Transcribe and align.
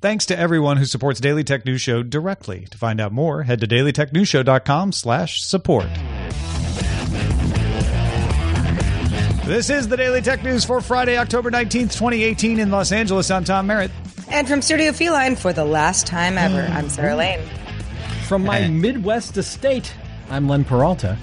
Thanks 0.00 0.24
to 0.26 0.38
everyone 0.38 0.78
who 0.78 0.86
supports 0.86 1.20
Daily 1.20 1.44
Tech 1.44 1.66
News 1.66 1.82
Show 1.82 2.02
directly. 2.02 2.64
To 2.70 2.78
find 2.78 3.02
out 3.02 3.12
more, 3.12 3.42
head 3.42 3.60
to 3.60 3.66
dailytechnewsshow.com 3.66 4.92
slash 4.92 5.42
support. 5.42 5.88
This 9.44 9.68
is 9.68 9.88
the 9.88 9.98
Daily 9.98 10.22
Tech 10.22 10.42
News 10.42 10.64
for 10.64 10.80
Friday, 10.80 11.18
October 11.18 11.50
19th, 11.50 11.92
2018 11.92 12.60
in 12.60 12.70
Los 12.70 12.92
Angeles. 12.92 13.30
I'm 13.30 13.44
Tom 13.44 13.66
Merritt. 13.66 13.90
And 14.28 14.48
from 14.48 14.62
Studio 14.62 14.92
Feline 14.92 15.36
for 15.36 15.52
the 15.52 15.66
last 15.66 16.06
time 16.06 16.38
ever, 16.38 16.62
I'm 16.72 16.88
Sarah 16.88 17.10
mm-hmm. 17.10 17.18
Lane. 17.18 17.48
From 18.26 18.42
my 18.42 18.68
Midwest 18.68 19.36
estate, 19.36 19.92
I'm 20.30 20.48
Len 20.48 20.64
Peralta. 20.64 21.18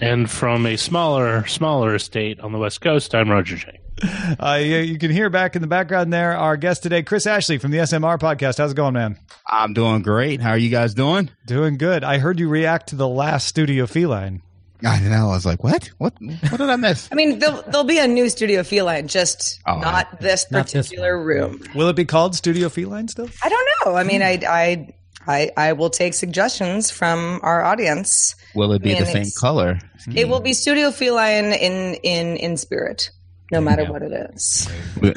And 0.00 0.28
from 0.28 0.66
a 0.66 0.76
smaller, 0.76 1.46
smaller 1.46 1.94
estate 1.94 2.40
on 2.40 2.50
the 2.50 2.58
West 2.58 2.80
Coast, 2.80 3.14
I'm 3.14 3.30
Roger 3.30 3.56
J. 3.56 3.75
Uh, 4.02 4.58
you, 4.60 4.76
you 4.78 4.98
can 4.98 5.10
hear 5.10 5.30
back 5.30 5.56
in 5.56 5.62
the 5.62 5.68
background 5.68 6.12
there 6.12 6.36
our 6.36 6.56
guest 6.56 6.82
today, 6.82 7.02
Chris 7.02 7.26
Ashley 7.26 7.58
from 7.58 7.70
the 7.70 7.78
SMR 7.78 8.18
podcast. 8.18 8.58
How's 8.58 8.72
it 8.72 8.76
going, 8.76 8.94
man? 8.94 9.18
I'm 9.46 9.72
doing 9.72 10.02
great. 10.02 10.40
How 10.40 10.50
are 10.50 10.58
you 10.58 10.68
guys 10.68 10.92
doing? 10.94 11.30
Doing 11.46 11.78
good. 11.78 12.04
I 12.04 12.18
heard 12.18 12.38
you 12.38 12.48
react 12.48 12.88
to 12.90 12.96
the 12.96 13.08
last 13.08 13.48
Studio 13.48 13.86
Feline. 13.86 14.42
I 14.84 14.98
don't 15.00 15.10
know. 15.10 15.30
I 15.30 15.34
was 15.34 15.46
like, 15.46 15.64
what? 15.64 15.90
What? 15.96 16.12
What 16.20 16.58
did 16.58 16.68
I 16.68 16.76
miss? 16.76 17.08
I 17.12 17.14
mean, 17.14 17.38
there'll, 17.38 17.62
there'll 17.62 17.84
be 17.84 17.98
a 17.98 18.06
new 18.06 18.28
Studio 18.28 18.62
Feline, 18.62 19.08
just 19.08 19.60
Oh, 19.66 19.78
not 19.78 20.20
this 20.20 20.50
Not 20.50 20.66
this 20.68 20.88
particular 20.88 21.22
room. 21.22 21.62
Will 21.74 21.88
it 21.88 21.96
be 21.96 22.04
called 22.04 22.34
Studio 22.34 22.68
Feline 22.68 23.08
still? 23.08 23.30
I 23.42 23.48
don't 23.48 23.68
know. 23.84 23.96
I 23.96 24.04
mean, 24.04 24.20
I, 24.22 24.38
I, 24.46 24.94
I, 25.26 25.50
I 25.56 25.72
will 25.72 25.90
take 25.90 26.12
suggestions 26.12 26.90
from 26.90 27.40
our 27.42 27.64
audience. 27.64 28.34
Will 28.54 28.72
it 28.72 28.82
be 28.82 28.90
I 28.90 28.94
mean, 28.94 29.04
the 29.04 29.10
same 29.10 29.26
color? 29.40 29.78
It 30.14 30.28
will 30.28 30.40
be 30.40 30.52
Studio 30.52 30.90
Feline 30.90 31.52
in 31.52 31.94
in 32.02 32.36
in 32.36 32.56
spirit, 32.56 33.10
no 33.50 33.60
matter 33.60 33.84
what 33.84 34.02
it 34.02 34.12
is. 34.34 34.68
We- 35.00 35.14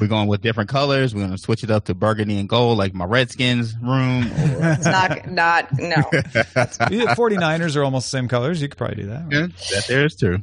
We're 0.00 0.06
going 0.06 0.28
with 0.28 0.40
different 0.40 0.70
colors. 0.70 1.12
We're 1.16 1.22
going 1.22 1.32
to 1.32 1.38
switch 1.38 1.64
it 1.64 1.70
up 1.70 1.86
to 1.86 1.94
burgundy 1.96 2.38
and 2.38 2.48
gold, 2.48 2.78
like 2.78 2.94
my 2.94 3.04
Redskins 3.06 3.74
room. 3.82 4.22
Or, 4.28 4.28
It's 4.72 4.84
not 4.84 5.28
not 5.28 5.72
no. 5.80 5.96
Yeah, 6.12 7.14
49ers 7.16 7.74
are 7.74 7.82
almost 7.82 8.06
the 8.06 8.16
same 8.16 8.28
colors. 8.28 8.62
You 8.62 8.68
could 8.68 8.78
probably 8.78 9.02
do 9.02 9.06
that. 9.08 9.24
right? 9.24 9.32
Yeah, 9.32 9.46
that 9.72 9.86
there 9.88 10.04
is 10.06 10.14
true. 10.14 10.38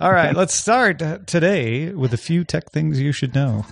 All 0.00 0.10
right, 0.12 0.34
let's 0.34 0.54
start 0.54 1.00
uh, 1.02 1.18
today 1.26 1.90
with 1.92 2.12
a 2.14 2.16
few 2.16 2.42
tech 2.42 2.70
things 2.72 3.00
you 3.00 3.12
should 3.12 3.32
know. 3.32 3.64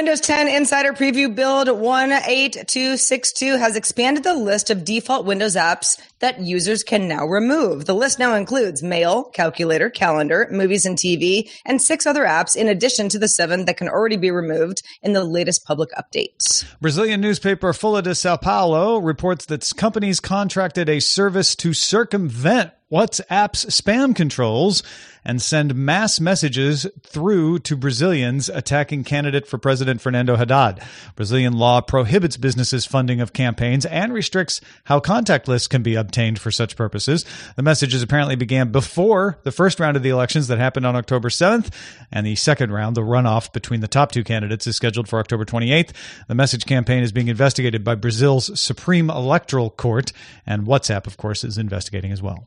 Windows 0.00 0.22
10 0.22 0.48
Insider 0.48 0.94
Preview 0.94 1.34
Build 1.34 1.68
18262 1.68 3.58
has 3.58 3.76
expanded 3.76 4.24
the 4.24 4.32
list 4.32 4.70
of 4.70 4.82
default 4.82 5.26
Windows 5.26 5.56
apps 5.56 6.00
that 6.20 6.40
users 6.40 6.82
can 6.82 7.06
now 7.06 7.26
remove. 7.26 7.84
The 7.84 7.94
list 7.94 8.18
now 8.18 8.34
includes 8.34 8.82
Mail, 8.82 9.24
Calculator, 9.24 9.90
Calendar, 9.90 10.48
Movies 10.50 10.86
and 10.86 10.96
TV, 10.96 11.50
and 11.66 11.82
six 11.82 12.06
other 12.06 12.24
apps 12.24 12.56
in 12.56 12.66
addition 12.66 13.10
to 13.10 13.18
the 13.18 13.28
seven 13.28 13.66
that 13.66 13.76
can 13.76 13.90
already 13.90 14.16
be 14.16 14.30
removed 14.30 14.80
in 15.02 15.12
the 15.12 15.22
latest 15.22 15.66
public 15.66 15.90
updates. 15.90 16.64
Brazilian 16.80 17.20
newspaper 17.20 17.74
Folha 17.74 18.02
de 18.02 18.14
Sao 18.14 18.38
Paulo 18.38 18.96
reports 18.96 19.44
that 19.44 19.70
companies 19.76 20.18
contracted 20.18 20.88
a 20.88 21.00
service 21.00 21.54
to 21.56 21.74
circumvent 21.74 22.72
WhatsApp's 22.90 23.66
spam 23.66 24.16
controls 24.16 24.82
and 25.24 25.40
send 25.40 25.74
mass 25.74 26.18
messages 26.18 26.86
through 27.02 27.58
to 27.60 27.76
Brazilians 27.76 28.48
attacking 28.48 29.04
candidate 29.04 29.46
for 29.46 29.58
president 29.58 30.00
Fernando 30.00 30.36
Haddad. 30.36 30.80
Brazilian 31.14 31.52
law 31.52 31.80
prohibits 31.80 32.36
businesses' 32.36 32.86
funding 32.86 33.20
of 33.20 33.32
campaigns 33.32 33.86
and 33.86 34.12
restricts 34.12 34.60
how 34.84 34.98
contact 34.98 35.46
lists 35.46 35.68
can 35.68 35.82
be 35.82 35.94
obtained 35.94 36.38
for 36.38 36.50
such 36.50 36.76
purposes. 36.76 37.24
The 37.56 37.62
messages 37.62 38.02
apparently 38.02 38.36
began 38.36 38.72
before 38.72 39.38
the 39.44 39.52
first 39.52 39.78
round 39.78 39.96
of 39.96 40.02
the 40.02 40.08
elections 40.08 40.48
that 40.48 40.58
happened 40.58 40.86
on 40.86 40.96
October 40.96 41.28
7th, 41.28 41.72
and 42.10 42.26
the 42.26 42.34
second 42.34 42.72
round, 42.72 42.96
the 42.96 43.02
runoff 43.02 43.52
between 43.52 43.80
the 43.80 43.88
top 43.88 44.10
two 44.10 44.24
candidates, 44.24 44.66
is 44.66 44.76
scheduled 44.76 45.08
for 45.08 45.18
October 45.18 45.44
28th. 45.44 45.92
The 46.28 46.34
message 46.34 46.66
campaign 46.66 47.02
is 47.02 47.12
being 47.12 47.28
investigated 47.28 47.84
by 47.84 47.94
Brazil's 47.94 48.58
Supreme 48.58 49.10
Electoral 49.10 49.70
Court, 49.70 50.12
and 50.46 50.66
WhatsApp, 50.66 51.06
of 51.06 51.16
course, 51.16 51.44
is 51.44 51.58
investigating 51.58 52.10
as 52.10 52.22
well. 52.22 52.46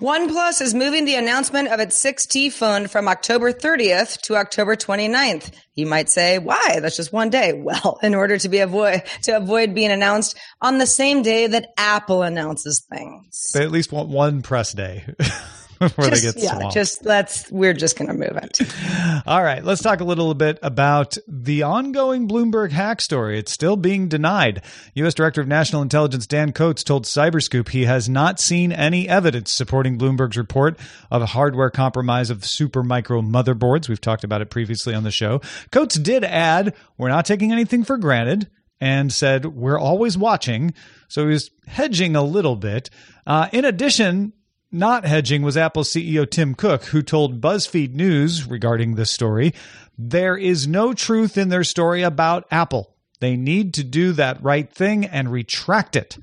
OnePlus 0.00 0.60
is 0.60 0.74
moving 0.74 1.04
the 1.04 1.14
announcement 1.14 1.68
of 1.68 1.80
its 1.80 2.02
6T 2.02 2.52
phone 2.52 2.88
from 2.88 3.08
October 3.08 3.52
30th 3.52 4.20
to 4.22 4.36
October 4.36 4.76
29th. 4.76 5.52
You 5.74 5.86
might 5.86 6.08
say, 6.08 6.38
why? 6.38 6.80
That's 6.80 6.96
just 6.96 7.12
one 7.12 7.30
day. 7.30 7.52
Well, 7.52 7.98
in 8.02 8.14
order 8.14 8.38
to 8.38 8.48
be 8.48 8.58
avoid 8.58 9.02
to 9.22 9.36
avoid 9.36 9.74
being 9.74 9.90
announced 9.90 10.36
on 10.60 10.78
the 10.78 10.86
same 10.86 11.22
day 11.22 11.46
that 11.46 11.72
Apple 11.76 12.22
announces 12.22 12.86
things. 12.88 13.50
They 13.52 13.62
at 13.62 13.70
least 13.70 13.92
want 13.92 14.08
one 14.08 14.42
press 14.42 14.72
day 14.72 15.04
before 15.80 16.06
Just- 16.08 16.22
they 16.22 16.32
get 16.32 16.42
yeah, 16.42 16.54
swamped. 16.56 16.74
just 16.74 17.04
let's 17.04 17.50
we're 17.50 17.72
just 17.74 17.98
gonna 17.98 18.14
move 18.14 18.36
it. 18.42 18.58
All 19.26 19.42
right, 19.42 19.64
let's 19.64 19.82
talk 19.82 20.00
a 20.00 20.04
little 20.04 20.32
bit 20.34 20.58
about 20.62 21.16
the 21.28 21.62
ongoing 21.62 22.28
Bloomberg 22.28 22.70
hack 22.72 23.00
story. 23.00 23.38
It's 23.38 23.52
still 23.52 23.76
being 23.76 24.08
denied. 24.08 24.62
U.S. 24.94 25.14
Director 25.14 25.40
of 25.40 25.48
National 25.48 25.82
Intelligence 25.82 26.26
Dan 26.26 26.52
Coats 26.52 26.82
told 26.82 27.04
Cyberscoop 27.04 27.68
he 27.68 27.84
has 27.84 28.08
not 28.08 28.40
seen 28.40 28.72
any 28.72 29.08
evidence 29.08 29.52
supporting 29.52 29.98
Bloomberg's 29.98 30.36
report 30.36 30.78
of 31.10 31.22
a 31.22 31.26
hardware 31.26 31.70
compromise 31.70 32.30
of 32.30 32.38
Supermicro 32.40 33.22
motherboards. 33.26 33.88
We've 33.88 34.00
talked 34.00 34.24
about 34.24 34.40
it 34.42 34.50
previously 34.50 34.94
on 34.94 35.02
the 35.02 35.10
show. 35.10 35.40
Coats 35.72 35.96
did 35.96 36.24
add, 36.24 36.74
"We're 36.98 37.08
not 37.08 37.26
taking 37.26 37.52
anything 37.52 37.84
for 37.84 37.96
granted." 37.98 38.48
And 38.78 39.10
said, 39.10 39.46
We're 39.46 39.78
always 39.78 40.18
watching. 40.18 40.74
So 41.08 41.22
he 41.22 41.28
was 41.28 41.50
hedging 41.66 42.14
a 42.14 42.22
little 42.22 42.56
bit. 42.56 42.90
Uh, 43.26 43.48
in 43.50 43.64
addition, 43.64 44.34
not 44.72 45.04
hedging 45.04 45.42
was 45.42 45.56
Apple 45.56 45.84
CEO 45.84 46.28
Tim 46.28 46.54
Cook, 46.54 46.84
who 46.86 47.02
told 47.02 47.40
BuzzFeed 47.40 47.94
News 47.94 48.46
regarding 48.46 48.94
this 48.94 49.10
story 49.10 49.54
there 49.98 50.36
is 50.36 50.66
no 50.66 50.92
truth 50.92 51.38
in 51.38 51.48
their 51.48 51.64
story 51.64 52.02
about 52.02 52.46
Apple. 52.50 52.94
They 53.20 53.36
need 53.36 53.72
to 53.74 53.84
do 53.84 54.12
that 54.12 54.42
right 54.42 54.70
thing 54.70 55.06
and 55.06 55.32
retract 55.32 55.96
it. 55.96 56.18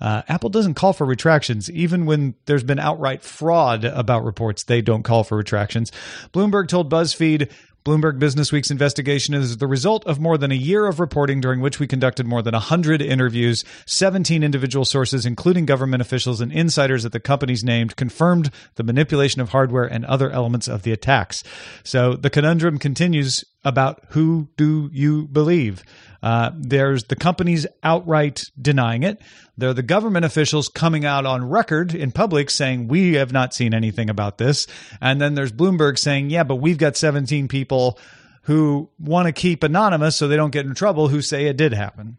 Uh, 0.00 0.22
Apple 0.28 0.50
doesn't 0.50 0.74
call 0.74 0.92
for 0.92 1.06
retractions. 1.06 1.70
Even 1.70 2.06
when 2.06 2.34
there's 2.46 2.64
been 2.64 2.78
outright 2.78 3.22
fraud 3.22 3.84
about 3.84 4.24
reports, 4.24 4.64
they 4.64 4.80
don't 4.80 5.02
call 5.02 5.24
for 5.24 5.36
retractions. 5.36 5.92
Bloomberg 6.32 6.68
told 6.68 6.90
BuzzFeed 6.90 7.50
Bloomberg 7.84 8.18
Business 8.18 8.50
Week's 8.50 8.70
investigation 8.70 9.34
is 9.34 9.58
the 9.58 9.66
result 9.66 10.06
of 10.06 10.18
more 10.18 10.38
than 10.38 10.50
a 10.50 10.54
year 10.54 10.86
of 10.86 11.00
reporting 11.00 11.42
during 11.42 11.60
which 11.60 11.78
we 11.78 11.86
conducted 11.86 12.26
more 12.26 12.40
than 12.40 12.54
100 12.54 13.02
interviews. 13.02 13.62
17 13.84 14.42
individual 14.42 14.86
sources, 14.86 15.26
including 15.26 15.66
government 15.66 16.00
officials 16.00 16.40
and 16.40 16.50
insiders 16.50 17.04
at 17.04 17.12
the 17.12 17.20
companies 17.20 17.62
named, 17.62 17.94
confirmed 17.94 18.50
the 18.76 18.84
manipulation 18.84 19.42
of 19.42 19.50
hardware 19.50 19.84
and 19.84 20.06
other 20.06 20.30
elements 20.30 20.66
of 20.66 20.82
the 20.82 20.92
attacks. 20.92 21.44
So 21.82 22.14
the 22.14 22.30
conundrum 22.30 22.78
continues 22.78 23.44
about 23.64 24.02
who 24.10 24.48
do 24.56 24.90
you 24.92 25.26
believe? 25.26 25.84
Uh, 26.22 26.50
there's 26.56 27.04
the 27.04 27.16
companies 27.16 27.66
outright 27.82 28.44
denying 28.60 29.02
it. 29.02 29.20
There 29.58 29.68
are 29.68 29.74
the 29.74 29.82
government 29.82 30.24
officials 30.24 30.68
coming 30.68 31.04
out 31.04 31.26
on 31.26 31.48
record 31.48 31.94
in 31.94 32.12
public 32.12 32.50
saying, 32.50 32.88
we 32.88 33.14
have 33.14 33.32
not 33.32 33.54
seen 33.54 33.74
anything 33.74 34.08
about 34.08 34.38
this. 34.38 34.66
And 35.00 35.20
then 35.20 35.34
there's 35.34 35.52
Bloomberg 35.52 35.98
saying, 35.98 36.30
yeah, 36.30 36.42
but 36.42 36.56
we've 36.56 36.78
got 36.78 36.96
17 36.96 37.48
people 37.48 37.98
who 38.42 38.88
want 38.98 39.26
to 39.26 39.32
keep 39.32 39.62
anonymous 39.62 40.16
so 40.16 40.28
they 40.28 40.36
don't 40.36 40.50
get 40.50 40.66
in 40.66 40.74
trouble 40.74 41.08
who 41.08 41.20
say 41.20 41.46
it 41.46 41.56
did 41.56 41.72
happen. 41.72 42.16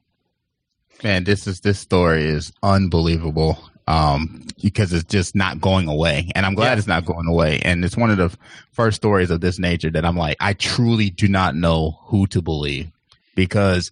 Man, 1.03 1.23
this 1.23 1.45
is 1.45 1.59
this 1.59 1.79
story 1.79 2.25
is 2.25 2.53
unbelievable. 2.63 3.59
Um, 3.87 4.45
because 4.61 4.93
it's 4.93 5.03
just 5.05 5.35
not 5.35 5.61
going 5.61 5.87
away. 5.87 6.31
And 6.35 6.45
I'm 6.45 6.55
glad 6.55 6.73
Yeah. 6.73 6.77
it's 6.79 6.87
not 6.87 7.05
going 7.05 7.27
away. 7.27 7.59
And 7.59 7.85
it's 7.85 7.95
one 7.97 8.09
of 8.09 8.17
the 8.17 8.35
first 8.71 8.95
stories 8.97 9.29
of 9.29 9.41
this 9.41 9.59
nature 9.59 9.91
that 9.91 10.05
I'm 10.05 10.17
like, 10.17 10.37
I 10.39 10.53
truly 10.53 11.09
do 11.09 11.27
not 11.27 11.55
know 11.55 11.99
who 12.05 12.25
to 12.27 12.41
believe 12.41 12.89
because 13.35 13.91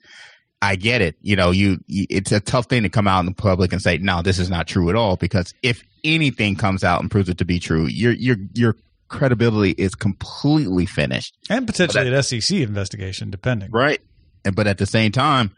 I 0.61 0.75
get 0.77 1.01
it. 1.01 1.15
You 1.21 1.35
know, 1.35 1.51
you, 1.51 1.79
you 1.87 2.07
it's 2.09 2.31
a 2.31 2.39
tough 2.39 2.67
thing 2.67 2.83
to 2.83 2.89
come 2.89 3.07
out 3.07 3.19
in 3.19 3.25
the 3.25 3.33
public 3.33 3.71
and 3.73 3.81
say, 3.81 3.97
no, 3.97 4.21
this 4.21 4.39
is 4.39 4.49
not 4.49 4.65
true 4.67 4.89
at 4.89 4.95
all. 4.95 5.15
Because 5.17 5.53
if 5.61 5.83
anything 6.03 6.55
comes 6.55 6.83
out 6.83 7.01
and 7.01 7.11
proves 7.11 7.29
it 7.29 7.37
to 7.39 7.45
be 7.45 7.59
true, 7.59 7.85
your 7.85 8.13
your 8.13 8.37
your 8.53 8.75
credibility 9.09 9.71
is 9.77 9.93
completely 9.93 10.85
finished. 10.87 11.35
and 11.49 11.67
potentially 11.67 12.11
an 12.11 12.23
SEC 12.23 12.57
investigation, 12.57 13.29
depending. 13.29 13.69
Right. 13.71 14.01
And 14.45 14.55
but 14.55 14.65
at 14.65 14.77
the 14.79 14.85
same 14.87 15.11
time, 15.11 15.51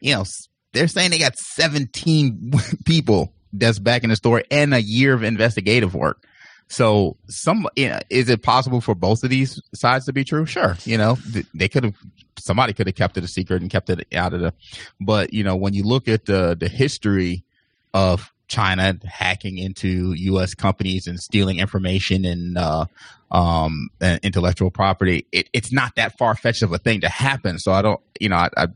you 0.00 0.14
know, 0.14 0.24
they're 0.72 0.86
saying 0.86 1.10
they 1.10 1.18
got 1.18 1.36
17 1.36 2.52
people 2.84 3.32
that's 3.52 3.78
back 3.78 4.04
in 4.04 4.10
the 4.10 4.16
store 4.16 4.42
and 4.50 4.74
a 4.74 4.82
year 4.82 5.14
of 5.14 5.22
investigative 5.22 5.94
work. 5.94 6.26
So 6.68 7.18
some 7.28 7.68
you 7.76 7.90
know, 7.90 8.00
is 8.08 8.30
it 8.30 8.42
possible 8.42 8.80
for 8.80 8.94
both 8.94 9.22
of 9.24 9.30
these 9.30 9.60
sides 9.74 10.06
to 10.06 10.12
be 10.12 10.24
true? 10.24 10.46
Sure. 10.46 10.76
You 10.84 10.96
know, 10.96 11.18
they 11.52 11.68
could 11.68 11.84
have 11.84 11.94
somebody 12.38 12.72
could 12.72 12.86
have 12.86 12.96
kept 12.96 13.16
it 13.18 13.24
a 13.24 13.28
secret 13.28 13.60
and 13.60 13.70
kept 13.70 13.90
it 13.90 14.06
out 14.14 14.32
of 14.32 14.40
the 14.40 14.54
but 15.00 15.34
you 15.34 15.44
know, 15.44 15.54
when 15.54 15.74
you 15.74 15.84
look 15.84 16.08
at 16.08 16.24
the 16.24 16.56
the 16.58 16.68
history 16.68 17.44
of 17.92 18.32
China 18.48 18.98
hacking 19.04 19.58
into 19.58 20.14
US 20.14 20.54
companies 20.54 21.06
and 21.06 21.20
stealing 21.20 21.58
information 21.58 22.24
and 22.24 22.56
uh 22.56 22.86
um 23.30 23.90
intellectual 24.22 24.70
property, 24.70 25.26
it, 25.30 25.50
it's 25.52 25.72
not 25.72 25.94
that 25.96 26.16
far 26.16 26.34
fetched 26.34 26.62
of 26.62 26.72
a 26.72 26.78
thing 26.78 27.02
to 27.02 27.08
happen. 27.10 27.58
So 27.58 27.72
I 27.72 27.82
don't 27.82 28.00
you 28.18 28.30
know, 28.30 28.36
I, 28.36 28.48
I 28.56 28.68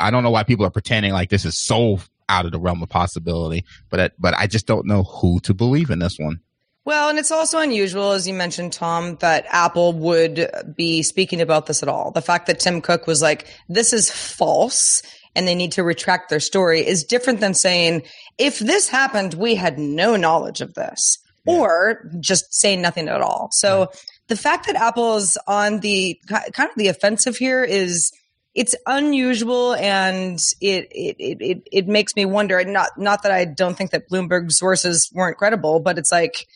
I 0.00 0.10
don't 0.10 0.24
know 0.24 0.30
why 0.30 0.42
people 0.42 0.66
are 0.66 0.70
pretending 0.70 1.12
like 1.12 1.30
this 1.30 1.44
is 1.44 1.62
so 1.62 2.00
out 2.28 2.46
of 2.46 2.52
the 2.52 2.58
realm 2.58 2.82
of 2.82 2.88
possibility, 2.88 3.64
but 3.90 4.00
I- 4.00 4.10
but 4.18 4.34
I 4.36 4.46
just 4.46 4.66
don't 4.66 4.86
know 4.86 5.04
who 5.04 5.40
to 5.40 5.54
believe 5.54 5.90
in 5.90 5.98
this 5.98 6.18
one. 6.18 6.40
Well, 6.84 7.08
and 7.08 7.18
it's 7.18 7.32
also 7.32 7.58
unusual, 7.58 8.12
as 8.12 8.28
you 8.28 8.34
mentioned, 8.34 8.72
Tom, 8.72 9.16
that 9.16 9.44
Apple 9.48 9.92
would 9.94 10.48
be 10.76 11.02
speaking 11.02 11.40
about 11.40 11.66
this 11.66 11.82
at 11.82 11.88
all. 11.88 12.12
The 12.12 12.22
fact 12.22 12.46
that 12.46 12.60
Tim 12.60 12.80
Cook 12.80 13.08
was 13.08 13.20
like, 13.20 13.48
this 13.68 13.92
is 13.92 14.10
false 14.10 15.02
and 15.34 15.48
they 15.48 15.54
need 15.56 15.72
to 15.72 15.82
retract 15.82 16.30
their 16.30 16.38
story 16.40 16.86
is 16.86 17.02
different 17.02 17.40
than 17.40 17.54
saying, 17.54 18.02
if 18.38 18.60
this 18.60 18.88
happened, 18.88 19.34
we 19.34 19.56
had 19.56 19.78
no 19.78 20.14
knowledge 20.16 20.60
of 20.60 20.74
this. 20.74 21.18
Or 21.48 22.10
just 22.18 22.52
saying 22.52 22.82
nothing 22.82 23.06
at 23.08 23.20
all. 23.20 23.50
So 23.52 23.88
the 24.26 24.34
fact 24.34 24.66
that 24.66 24.74
Apple 24.74 25.14
is 25.14 25.38
on 25.46 25.78
the 25.78 26.20
kind 26.26 26.68
of 26.68 26.74
the 26.76 26.88
offensive 26.88 27.36
here 27.36 27.62
is 27.62 28.10
it's 28.56 28.74
unusual 28.86 29.74
and 29.74 30.40
it 30.60 30.88
it, 30.90 31.16
it 31.20 31.36
it 31.40 31.62
it 31.70 31.86
makes 31.88 32.16
me 32.16 32.24
wonder. 32.24 32.58
And 32.58 32.72
not 32.72 32.88
not 32.98 33.22
that 33.22 33.30
I 33.30 33.44
don't 33.44 33.76
think 33.76 33.90
that 33.92 34.08
Bloomberg's 34.10 34.58
sources 34.58 35.10
weren't 35.14 35.36
credible, 35.36 35.78
but 35.78 35.98
it's 35.98 36.10
like 36.10 36.46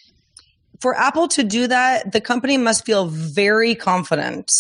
for 0.81 0.97
Apple 0.97 1.29
to 1.29 1.45
do 1.45 1.67
that, 1.67 2.11
the 2.13 2.21
company 2.23 2.57
must 2.57 2.87
feel 2.87 3.07
very 3.07 3.75
confident 3.75 4.51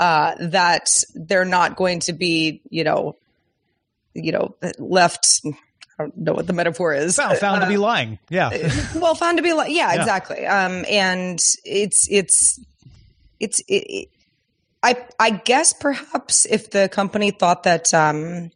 uh, 0.00 0.34
that 0.40 0.88
they're 1.14 1.44
not 1.44 1.76
going 1.76 2.00
to 2.00 2.12
be, 2.12 2.60
you 2.70 2.82
know, 2.84 3.14
you 4.14 4.32
know, 4.32 4.56
left. 4.78 5.40
I 6.00 6.04
don't 6.04 6.16
know 6.16 6.32
what 6.32 6.46
the 6.48 6.52
metaphor 6.52 6.92
is. 6.92 7.16
Found, 7.16 7.38
found 7.38 7.60
to 7.60 7.66
Uh, 7.66 7.70
be 7.70 7.76
lying. 7.76 8.18
Yeah. 8.30 8.50
well 8.96 9.14
found 9.14 9.38
to 9.38 9.42
be 9.42 9.52
lying. 9.52 9.72
yeah, 9.74 9.94
Yeah. 9.94 10.00
exactly 10.00 10.44
um 10.46 10.84
and 10.88 11.38
it's 11.64 12.06
it's 12.10 12.58
it's 13.40 13.60
it, 13.68 13.84
it, 13.88 14.08
i 14.82 14.96
i 15.18 15.30
guess 15.30 15.72
perhaps 15.72 16.46
if 16.46 16.70
the 16.70 16.88
company 16.88 17.30
thought 17.30 17.62
that 17.64 17.92
um 17.94 18.50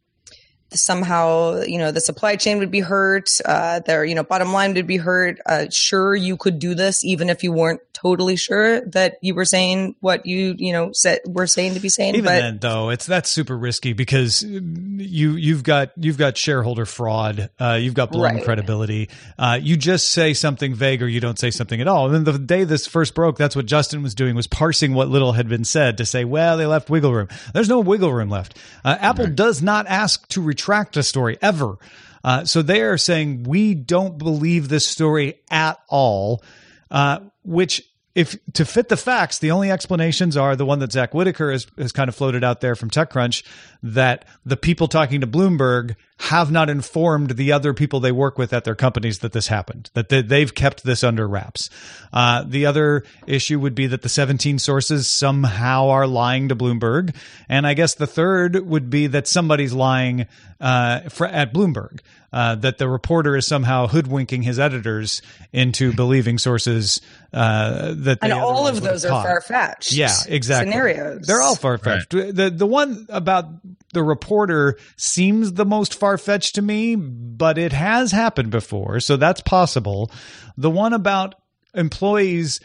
somehow 0.74 1.60
you 1.62 1.78
know 1.78 1.90
the 1.92 2.00
supply 2.00 2.36
chain 2.36 2.58
would 2.58 2.70
be 2.70 2.80
hurt 2.80 3.28
uh 3.44 3.80
their 3.80 4.04
you 4.04 4.14
know 4.14 4.22
bottom 4.24 4.52
line 4.52 4.74
would 4.74 4.86
be 4.86 4.96
hurt 4.96 5.38
uh 5.46 5.66
sure 5.70 6.14
you 6.14 6.36
could 6.36 6.58
do 6.58 6.74
this 6.74 7.04
even 7.04 7.28
if 7.30 7.42
you 7.42 7.52
weren't 7.52 7.80
totally 7.92 8.36
sure 8.36 8.80
that 8.86 9.14
you 9.22 9.34
were 9.34 9.44
saying 9.44 9.94
what 10.00 10.26
you 10.26 10.54
you 10.58 10.72
know 10.72 10.90
said 10.92 11.20
were 11.26 11.46
saying 11.46 11.74
to 11.74 11.80
be 11.80 11.88
saying 11.88 12.14
Even 12.16 12.24
but 12.24 12.38
then, 12.40 12.58
though, 12.58 12.90
it's 12.90 13.06
that's 13.06 13.30
super 13.30 13.56
risky 13.56 13.92
because 13.92 14.42
you 14.42 15.32
you've 15.32 15.62
got 15.62 15.92
you've 15.96 16.18
got 16.18 16.36
shareholder 16.36 16.84
fraud, 16.86 17.50
uh, 17.60 17.78
you've 17.80 17.94
got 17.94 18.10
blown 18.10 18.22
Right. 18.22 18.42
credibility. 18.42 19.08
Uh, 19.38 19.58
you 19.60 19.76
just 19.76 20.10
say 20.10 20.32
something 20.34 20.74
vague 20.74 21.02
or 21.02 21.08
you 21.08 21.20
don't 21.20 21.38
say 21.38 21.50
something 21.50 21.80
at 21.80 21.88
all. 21.88 22.06
And 22.06 22.14
then 22.14 22.24
the 22.24 22.38
day 22.38 22.64
this 22.64 22.86
first 22.86 23.14
broke, 23.14 23.36
that's 23.36 23.54
what 23.54 23.66
Justin 23.66 24.02
was 24.02 24.14
doing 24.14 24.34
was 24.34 24.46
parsing 24.46 24.94
what 24.94 25.08
little 25.08 25.32
had 25.32 25.48
been 25.48 25.64
said 25.64 25.98
to 25.98 26.06
say, 26.06 26.24
well, 26.24 26.56
they 26.56 26.66
left 26.66 26.90
wiggle 26.90 27.12
room. 27.12 27.28
There's 27.54 27.68
no 27.68 27.80
wiggle 27.80 28.12
room 28.12 28.28
left. 28.30 28.56
Uh, 28.84 28.96
Apple 29.00 29.26
does 29.28 29.62
not 29.62 29.86
ask 29.86 30.26
to 30.28 30.40
retract 30.62 30.96
a 30.96 31.02
story 31.02 31.38
ever. 31.42 31.76
Uh, 32.24 32.44
so 32.44 32.62
they 32.62 32.82
are 32.82 32.98
saying 32.98 33.42
we 33.44 33.74
don't 33.74 34.16
believe 34.16 34.68
this 34.68 34.86
story 34.86 35.40
at 35.50 35.78
all, 35.88 36.42
uh, 36.90 37.18
which 37.42 37.82
if 38.14 38.36
to 38.52 38.64
fit 38.64 38.88
the 38.88 38.96
facts, 38.96 39.38
the 39.38 39.50
only 39.50 39.70
explanations 39.70 40.36
are 40.36 40.54
the 40.54 40.66
one 40.66 40.78
that 40.80 40.92
Zack 40.92 41.14
Whittaker 41.14 41.50
has, 41.50 41.66
has 41.78 41.90
kind 41.90 42.08
of 42.08 42.14
floated 42.14 42.44
out 42.44 42.60
there 42.60 42.76
from 42.76 42.90
TechCrunch 42.90 43.42
that 43.82 44.26
the 44.44 44.56
people 44.56 44.86
talking 44.86 45.22
to 45.22 45.26
Bloomberg 45.26 45.96
have 46.26 46.52
not 46.52 46.70
informed 46.70 47.30
the 47.30 47.50
other 47.50 47.74
people 47.74 47.98
they 47.98 48.12
work 48.12 48.38
with 48.38 48.52
at 48.52 48.62
their 48.62 48.76
companies 48.76 49.18
that 49.18 49.32
this 49.32 49.48
happened, 49.48 49.90
that 49.94 50.08
they, 50.08 50.22
they've 50.22 50.54
kept 50.54 50.84
this 50.84 51.02
under 51.02 51.26
wraps. 51.26 51.68
Uh, 52.12 52.44
the 52.46 52.64
other 52.64 53.02
issue 53.26 53.58
would 53.58 53.74
be 53.74 53.88
that 53.88 54.02
the 54.02 54.08
17 54.08 54.60
sources 54.60 55.10
somehow 55.10 55.88
are 55.88 56.06
lying 56.06 56.48
to 56.48 56.54
Bloomberg. 56.54 57.12
And 57.48 57.66
I 57.66 57.74
guess 57.74 57.96
the 57.96 58.06
third 58.06 58.64
would 58.64 58.88
be 58.88 59.08
that 59.08 59.26
somebody's 59.26 59.72
lying 59.72 60.26
uh, 60.60 61.00
for, 61.08 61.26
at 61.26 61.52
Bloomberg. 61.52 61.98
Uh, 62.32 62.54
that 62.54 62.78
the 62.78 62.88
reporter 62.88 63.36
is 63.36 63.46
somehow 63.46 63.86
hoodwinking 63.86 64.40
his 64.40 64.58
editors 64.58 65.20
into 65.52 65.92
believing 65.92 66.38
sources 66.38 66.98
uh, 67.34 67.92
that 67.94 68.22
they 68.22 68.30
and 68.30 68.32
all 68.32 68.66
of 68.66 68.80
those 68.80 69.04
are 69.04 69.22
far 69.22 69.42
fetched 69.42 69.92
Yeah, 69.92 70.14
exactly. 70.26 70.72
scenarios 70.72 71.26
They're 71.26 71.42
all 71.42 71.56
far 71.56 71.76
fetched. 71.76 72.08
The 72.08 72.50
the 72.50 72.64
one 72.66 73.04
about 73.10 73.50
the 73.92 74.02
reporter 74.02 74.76
seems 74.96 75.52
the 75.52 75.64
most 75.64 75.94
far 75.94 76.18
fetched 76.18 76.54
to 76.56 76.62
me, 76.62 76.96
but 76.96 77.58
it 77.58 77.72
has 77.72 78.12
happened 78.12 78.50
before, 78.50 79.00
so 79.00 79.16
that's 79.16 79.42
possible. 79.42 80.10
The 80.56 80.70
one 80.70 80.92
about 80.92 81.34
employees 81.74 82.60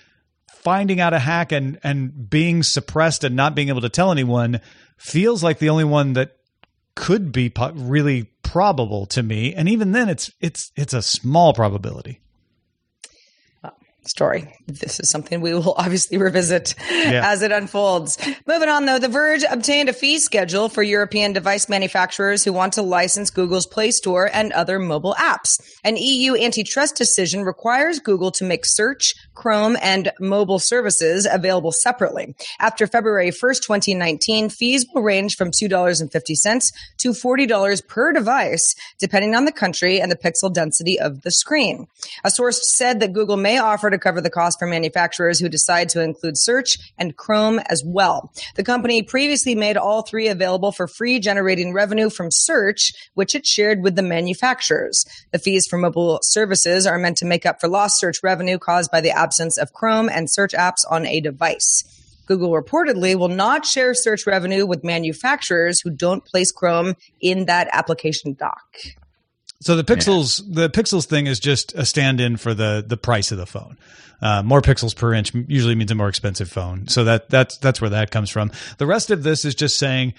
finding 0.52 1.00
out 1.00 1.14
a 1.14 1.20
hack 1.20 1.52
and 1.52 1.80
and 1.84 2.30
being 2.30 2.64
suppressed 2.64 3.24
and 3.24 3.36
not 3.36 3.56
being 3.56 3.70
able 3.70 3.82
to 3.82 3.90
tell 3.90 4.12
anyone 4.12 4.60
feels 4.98 5.44
like 5.44 5.60
the 5.60 5.70
only 5.70 5.84
one 5.84 6.14
that 6.14 6.36
could 6.96 7.32
be 7.32 7.50
po- 7.50 7.72
really 7.74 8.24
probable 8.44 9.06
to 9.06 9.22
me 9.24 9.54
and 9.54 9.70
even 9.70 9.92
then 9.92 10.10
it's 10.10 10.32
it's 10.42 10.72
it's 10.76 10.94
a 10.94 11.02
small 11.02 11.54
probability 11.54 12.20
story. 14.10 14.54
This 14.68 15.00
is 15.00 15.10
something 15.10 15.42
we 15.42 15.54
will 15.54 15.74
obviously 15.78 16.18
revisit 16.18 16.76
Yeah. 16.92 17.22
as 17.32 17.42
it 17.42 17.52
unfolds. 17.52 18.18
Moving 18.48 18.70
on, 18.70 18.86
though, 18.86 19.00
The 19.00 19.08
Verge 19.08 19.44
obtained 19.50 19.90
a 19.90 19.94
fee 19.94 20.20
schedule 20.20 20.70
for 20.70 20.84
European 20.84 21.34
device 21.34 21.70
manufacturers 21.70 22.44
who 22.44 22.54
want 22.54 22.74
to 22.74 22.82
license 22.82 23.30
Google's 23.30 23.66
Play 23.66 23.92
Store 23.92 24.30
and 24.34 24.52
other 24.54 24.80
mobile 24.80 25.16
apps. 25.20 25.60
An 25.84 25.98
EU 25.98 26.36
antitrust 26.36 26.96
decision 26.96 27.44
requires 27.44 28.00
Google 28.00 28.32
to 28.32 28.44
make 28.44 28.66
search, 28.66 29.14
Chrome, 29.38 29.78
and 29.84 30.12
mobile 30.20 30.58
services 30.58 31.28
available 31.32 31.72
separately. 31.72 32.36
After 32.60 32.88
February 32.88 33.30
1st, 33.30 33.62
2019, 33.62 34.50
fees 34.50 34.86
will 34.92 35.04
range 35.04 35.38
from 35.38 35.52
$2.50 35.52 36.74
to 36.98 37.10
$40 37.12 37.88
per 37.88 38.12
device, 38.14 38.74
depending 38.98 39.36
on 39.36 39.46
the 39.46 39.52
country 39.52 40.02
and 40.02 40.12
the 40.12 40.16
pixel 40.16 40.52
density 40.52 41.00
of 41.00 41.22
the 41.22 41.30
screen. 41.30 41.88
A 42.24 42.32
source 42.32 42.68
said 42.68 43.00
that 43.00 43.14
Google 43.14 43.38
may 43.38 43.60
offer 43.60 43.92
to 43.92 44.00
cover 44.00 44.22
the 44.22 44.32
cost 44.32 44.58
for 44.58 44.68
manufacturers 44.68 45.40
who 45.40 45.50
decide 45.50 45.90
to 45.90 46.02
include 46.02 46.36
search 46.36 46.78
and 46.98 47.16
Chrome 47.16 47.60
as 47.70 47.84
well. 47.86 48.34
The 48.56 48.64
company 48.64 49.04
previously 49.04 49.54
made 49.54 49.78
all 49.78 50.02
three 50.02 50.30
available 50.30 50.72
for 50.72 50.88
free, 50.88 51.20
generating 51.20 51.74
revenue 51.74 52.10
from 52.10 52.32
search, 52.32 52.92
which 53.14 53.36
it 53.36 53.46
shared 53.46 53.84
with 53.84 53.96
the 53.96 54.02
manufacturers. 54.02 55.06
The 55.32 55.38
fees 55.38 55.68
for 55.68 55.78
mobile 55.78 56.20
services 56.24 56.88
are 56.88 56.98
meant 56.98 57.18
to 57.18 57.26
make 57.26 57.46
up 57.46 57.62
for 57.62 57.68
lost 57.68 58.00
search 58.00 58.18
revenue 58.24 58.58
caused 58.58 58.90
by 58.90 59.02
the 59.02 59.12
absence 59.28 59.58
of 59.58 59.74
Chrome 59.74 60.10
and 60.10 60.30
search 60.30 60.54
apps 60.54 60.86
on 60.90 61.06
a 61.06 61.20
device. 61.20 61.84
Google 62.28 62.52
reportedly 62.52 63.16
will 63.16 63.28
not 63.46 63.66
share 63.66 63.94
search 63.94 64.26
revenue 64.26 64.66
with 64.66 64.84
manufacturers 64.84 65.82
who 65.82 65.90
don't 65.90 66.24
place 66.24 66.52
Chrome 66.52 66.96
in 67.20 67.46
that 67.46 67.68
application 67.72 68.34
dock. 68.34 68.68
So 69.60 69.76
the 69.76 69.84
pixels, 69.84 70.42
the 70.48 70.70
pixels 70.70 71.06
thing 71.06 71.28
is 71.28 71.40
just 71.40 71.74
a 71.74 71.86
stand-in 71.86 72.38
for 72.38 72.54
the 72.54 72.86
the 72.88 72.98
price 72.98 73.32
of 73.32 73.38
the 73.38 73.46
phone. 73.46 73.78
Uh, 74.22 74.44
more 74.44 74.62
pixels 74.62 74.96
per 74.96 75.14
inch 75.14 75.34
usually 75.48 75.76
means 75.76 75.92
a 75.92 75.96
more 75.96 76.10
expensive 76.10 76.50
phone. 76.50 76.88
So 76.88 77.04
that 77.06 77.30
that's 77.30 77.58
that's 77.58 77.82
where 77.82 77.90
that 77.90 78.12
comes 78.12 78.30
from. 78.30 78.52
The 78.78 78.86
rest 78.86 79.10
of 79.10 79.24
this 79.24 79.46
is 79.46 79.56
just 79.56 79.78
saying, 79.78 80.14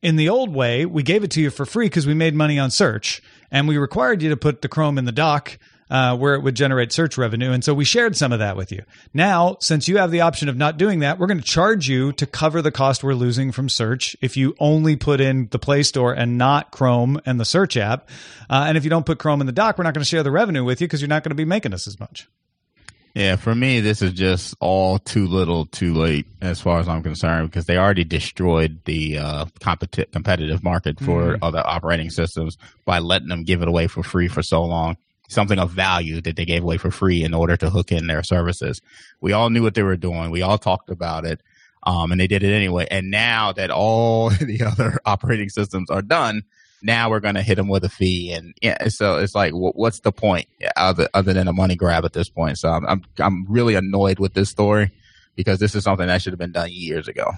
in 0.00 0.16
the 0.16 0.28
old 0.28 0.54
way, 0.54 0.86
we 0.86 1.02
gave 1.02 1.22
it 1.22 1.30
to 1.32 1.40
you 1.40 1.50
for 1.50 1.66
free 1.66 1.86
because 1.86 2.06
we 2.06 2.14
made 2.14 2.34
money 2.34 2.58
on 2.58 2.70
search, 2.70 3.22
and 3.50 3.68
we 3.68 3.76
required 3.78 4.22
you 4.22 4.30
to 4.30 4.36
put 4.36 4.62
the 4.62 4.68
Chrome 4.68 4.98
in 4.98 5.04
the 5.04 5.12
dock. 5.12 5.58
Uh, 5.90 6.16
where 6.16 6.34
it 6.34 6.42
would 6.42 6.54
generate 6.54 6.92
search 6.92 7.16
revenue. 7.16 7.52
And 7.52 7.64
so 7.64 7.74
we 7.74 7.84
shared 7.84 8.16
some 8.16 8.32
of 8.32 8.38
that 8.38 8.56
with 8.56 8.72
you. 8.72 8.82
Now, 9.14 9.56
since 9.60 9.88
you 9.88 9.98
have 9.98 10.10
the 10.10 10.20
option 10.20 10.48
of 10.48 10.56
not 10.56 10.76
doing 10.76 11.00
that, 11.00 11.18
we're 11.18 11.26
going 11.26 11.40
to 11.40 11.44
charge 11.44 11.88
you 11.88 12.12
to 12.12 12.26
cover 12.26 12.62
the 12.62 12.72
cost 12.72 13.02
we're 13.02 13.14
losing 13.14 13.52
from 13.52 13.68
search 13.68 14.16
if 14.20 14.36
you 14.36 14.54
only 14.58 14.96
put 14.96 15.20
in 15.20 15.48
the 15.50 15.58
Play 15.58 15.82
Store 15.82 16.12
and 16.12 16.38
not 16.38 16.70
Chrome 16.70 17.20
and 17.24 17.40
the 17.40 17.44
search 17.44 17.76
app. 17.76 18.08
Uh, 18.50 18.64
and 18.68 18.76
if 18.76 18.84
you 18.84 18.90
don't 18.90 19.06
put 19.06 19.18
Chrome 19.18 19.40
in 19.40 19.46
the 19.46 19.52
dock, 19.52 19.78
we're 19.78 19.84
not 19.84 19.94
going 19.94 20.04
to 20.04 20.08
share 20.08 20.22
the 20.22 20.30
revenue 20.30 20.64
with 20.64 20.80
you 20.80 20.86
because 20.86 21.00
you're 21.00 21.08
not 21.08 21.22
going 21.22 21.30
to 21.30 21.36
be 21.36 21.44
making 21.44 21.72
us 21.74 21.86
as 21.86 21.98
much. 21.98 22.28
Yeah, 23.14 23.34
for 23.34 23.54
me, 23.54 23.80
this 23.80 24.00
is 24.00 24.12
just 24.12 24.54
all 24.60 25.00
too 25.00 25.26
little, 25.26 25.66
too 25.66 25.92
late, 25.94 26.26
as 26.40 26.60
far 26.60 26.78
as 26.78 26.88
I'm 26.88 27.02
concerned, 27.02 27.50
because 27.50 27.64
they 27.64 27.76
already 27.76 28.04
destroyed 28.04 28.80
the 28.84 29.18
uh, 29.18 29.44
competi- 29.60 30.10
competitive 30.12 30.62
market 30.62 31.00
for 31.00 31.34
mm. 31.34 31.38
other 31.42 31.60
operating 31.66 32.10
systems 32.10 32.58
by 32.84 33.00
letting 33.00 33.28
them 33.28 33.42
give 33.42 33.60
it 33.60 33.66
away 33.66 33.88
for 33.88 34.04
free 34.04 34.28
for 34.28 34.42
so 34.42 34.62
long. 34.62 34.96
Something 35.28 35.58
of 35.58 35.70
value 35.70 36.20
that 36.22 36.36
they 36.36 36.44
gave 36.44 36.62
away 36.62 36.78
for 36.78 36.90
free 36.90 37.22
in 37.22 37.34
order 37.34 37.56
to 37.56 37.70
hook 37.70 37.92
in 37.92 38.06
their 38.06 38.22
services. 38.22 38.80
We 39.20 39.32
all 39.32 39.50
knew 39.50 39.62
what 39.62 39.74
they 39.74 39.82
were 39.82 39.96
doing. 39.96 40.30
We 40.30 40.42
all 40.42 40.58
talked 40.58 40.90
about 40.90 41.24
it, 41.24 41.42
um, 41.84 42.12
and 42.12 42.20
they 42.20 42.26
did 42.26 42.42
it 42.42 42.52
anyway. 42.52 42.86
And 42.90 43.10
now 43.10 43.52
that 43.52 43.70
all 43.70 44.30
the 44.40 44.62
other 44.64 44.98
operating 45.04 45.50
systems 45.50 45.90
are 45.90 46.02
done, 46.02 46.42
now 46.82 47.10
we're 47.10 47.20
going 47.20 47.34
to 47.34 47.42
hit 47.42 47.56
them 47.56 47.68
with 47.68 47.84
a 47.84 47.88
fee 47.88 48.32
and 48.32 48.54
yeah 48.62 48.88
so 48.88 49.18
it's 49.18 49.34
like 49.34 49.52
what's 49.52 50.00
the 50.00 50.12
point 50.12 50.46
other, 50.76 51.08
other 51.14 51.32
than 51.32 51.48
a 51.48 51.52
money 51.52 51.74
grab 51.74 52.04
at 52.04 52.12
this 52.12 52.28
point 52.28 52.58
so 52.58 52.68
I'm, 52.68 52.86
I'm 52.86 53.04
i'm 53.18 53.46
really 53.48 53.74
annoyed 53.74 54.18
with 54.18 54.34
this 54.34 54.48
story 54.48 54.92
because 55.34 55.58
this 55.58 55.74
is 55.74 55.84
something 55.84 56.06
that 56.06 56.22
should 56.22 56.32
have 56.32 56.38
been 56.38 56.52
done 56.52 56.70
years 56.70 57.08
ago 57.08 57.32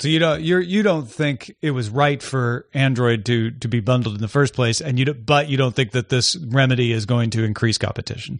so 0.00 0.08
you 0.08 0.20
don't 0.20 0.42
you're 0.42 0.60
you 0.60 0.82
don't 0.82 1.10
think 1.10 1.54
it 1.60 1.72
was 1.72 1.90
right 1.90 2.22
for 2.22 2.66
Android 2.72 3.24
to 3.26 3.50
to 3.50 3.68
be 3.68 3.80
bundled 3.80 4.14
in 4.14 4.20
the 4.20 4.28
first 4.28 4.54
place, 4.54 4.80
and 4.80 4.98
you 4.98 5.06
don't, 5.06 5.26
but 5.26 5.48
you 5.48 5.56
don't 5.56 5.74
think 5.74 5.90
that 5.92 6.08
this 6.08 6.36
remedy 6.36 6.92
is 6.92 7.04
going 7.04 7.30
to 7.30 7.42
increase 7.42 7.78
competition. 7.78 8.38